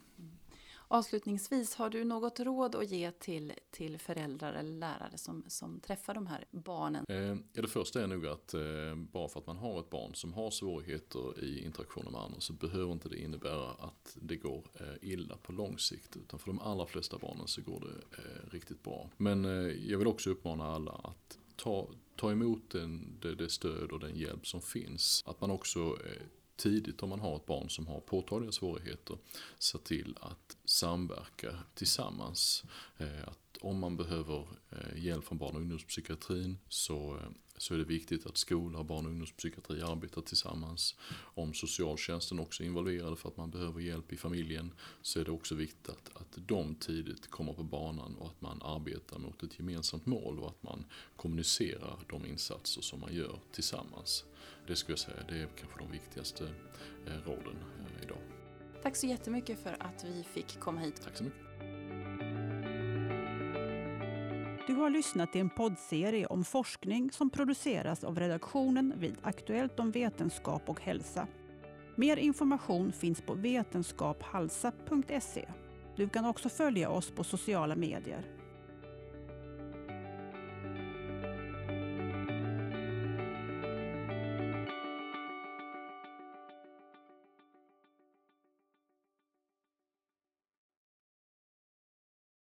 Avslutningsvis, 0.91 1.75
har 1.75 1.91
du 1.91 2.05
något 2.05 2.41
råd 2.41 2.75
att 2.75 2.91
ge 2.91 3.11
till, 3.11 3.53
till 3.71 3.99
föräldrar 3.99 4.53
eller 4.53 4.79
lärare 4.79 5.19
som, 5.19 5.45
som 5.49 5.81
träffar 5.81 6.15
de 6.15 6.27
här 6.27 6.45
barnen? 6.51 7.05
Ja, 7.09 7.63
det 7.63 7.69
första 7.69 8.03
är 8.03 8.07
nog 8.07 8.27
att 8.27 8.55
bara 8.97 9.29
för 9.29 9.41
att 9.41 9.47
man 9.47 9.57
har 9.57 9.81
ett 9.81 9.91
barn 9.91 10.15
som 10.15 10.33
har 10.33 10.51
svårigheter 10.51 11.45
i 11.45 11.65
interaktionen 11.65 12.13
med 12.13 12.21
andra 12.21 12.41
så 12.41 12.53
behöver 12.53 12.93
inte 12.93 13.09
det 13.09 13.21
innebära 13.21 13.71
att 13.71 14.17
det 14.21 14.37
går 14.37 14.65
illa 15.03 15.37
på 15.37 15.53
lång 15.53 15.79
sikt. 15.79 16.17
Utan 16.17 16.39
för 16.39 16.47
de 16.47 16.59
allra 16.59 16.87
flesta 16.87 17.19
barnen 17.19 17.49
så 17.49 17.63
går 17.63 17.81
det 17.81 18.17
riktigt 18.57 18.83
bra. 18.83 19.11
Men 19.17 19.45
jag 19.89 19.99
vill 19.99 20.07
också 20.07 20.31
uppmana 20.31 20.65
alla 20.65 20.93
att 20.93 21.39
ta, 21.57 21.89
ta 22.19 22.33
emot 22.33 22.71
den, 22.71 23.19
det, 23.23 23.35
det, 23.35 23.49
stöd 23.49 23.93
och 23.93 24.01
den 24.01 24.17
hjälp 24.17 24.47
som 24.47 24.63
finns. 24.63 25.25
Att 25.27 25.41
man 25.41 25.51
också 25.51 25.81
eh, 25.81 26.23
tidigt 26.57 27.03
om 27.03 27.09
man 27.09 27.21
har 27.21 27.37
ett 27.37 27.47
barn 27.47 27.71
som 27.71 27.87
har 27.87 28.01
påtagliga 28.01 28.53
svårigheter 28.53 29.19
se 29.59 29.79
till 29.79 30.17
att 30.21 30.57
samverka 30.65 31.59
tillsammans. 31.75 32.65
Eh, 32.97 33.29
att 33.29 33.59
om 33.61 33.79
man 33.79 33.97
behöver 33.97 34.49
eh, 34.71 35.05
hjälp 35.05 35.25
från 35.25 35.39
barn 35.39 35.55
och 35.55 35.61
ungdomspsykiatrin 35.61 36.59
så, 36.69 37.19
så 37.59 37.75
är 37.75 37.79
det 37.79 37.85
viktigt 37.85 38.27
att 38.27 38.37
skola 38.37 38.79
och 38.79 38.85
barn 38.85 39.05
och 39.05 39.11
ungdomspsykiatri 39.11 39.83
arbetar 39.83 40.23
tillsammans. 40.23 40.94
Om 41.35 41.55
socialtjänsten 41.55 42.38
också 42.38 42.62
är 42.62 42.66
involverade 42.66 43.16
för 43.16 43.29
att 43.29 43.37
man 43.37 43.51
behöver 43.51 43.81
hjälp 43.81 44.12
i 44.12 44.16
familjen 44.16 44.75
så 45.03 45.21
är 45.21 45.25
det 45.25 45.31
också 45.31 45.55
viktigt 45.55 45.88
att, 45.88 46.16
att 46.16 46.38
de 46.47 46.75
tidigt 46.75 47.31
kommer 47.31 47.53
på 47.53 47.62
banan 47.62 48.14
och 48.14 48.27
att 48.27 48.40
man 48.40 48.62
arbetar 48.62 49.18
mot 49.18 49.42
ett 49.42 49.59
gemensamt 49.59 50.07
mål 50.07 50.38
och 50.38 50.49
att 50.49 50.62
man 50.62 50.85
kommunicerar 51.16 51.99
de 52.09 52.27
insatser 52.27 52.83
som 52.83 53.01
man 53.01 53.14
gör 53.14 53.38
tillsammans. 53.53 54.25
Det 54.66 54.77
skulle 54.77 54.92
jag 54.92 54.99
säga, 54.99 55.16
det 55.29 55.35
är 55.35 55.49
kanske 55.61 55.79
de 55.79 55.90
viktigaste 55.90 56.44
eh, 57.07 57.12
råden 57.27 57.57
eh, 57.79 58.05
idag. 58.05 58.18
Tack 58.83 58.97
så 58.97 59.07
jättemycket 59.07 59.62
för 59.62 59.77
att 59.81 60.05
vi 60.05 60.25
fick 60.25 60.61
komma 60.61 60.81
hit. 60.81 61.01
Tack 61.05 61.16
så 61.16 61.25
mycket. 61.25 61.48
Du 64.69 64.75
har 64.75 64.91
lyssnat 64.91 65.33
till 65.33 65.41
en 65.41 65.51
poddserie 65.51 66.27
om 66.27 66.45
forskning 66.45 67.13
som 67.13 67.31
produceras 67.31 68.05
av 68.05 68.19
redaktionen 68.19 68.93
vid 68.97 69.17
Aktuellt 69.23 69.81
om 69.81 69.91
vetenskap 69.91 70.69
och 70.69 70.81
hälsa. 70.81 71.27
Mer 71.97 72.17
information 72.17 72.93
finns 72.93 73.21
på 73.21 73.35
vetenskaphalsa.se. 73.35 75.49
Du 75.97 76.09
kan 76.09 76.25
också 76.25 76.49
följa 76.49 76.91
oss 76.91 77.11
på 77.11 77.25
sociala 77.25 77.77
medier. 77.77 78.38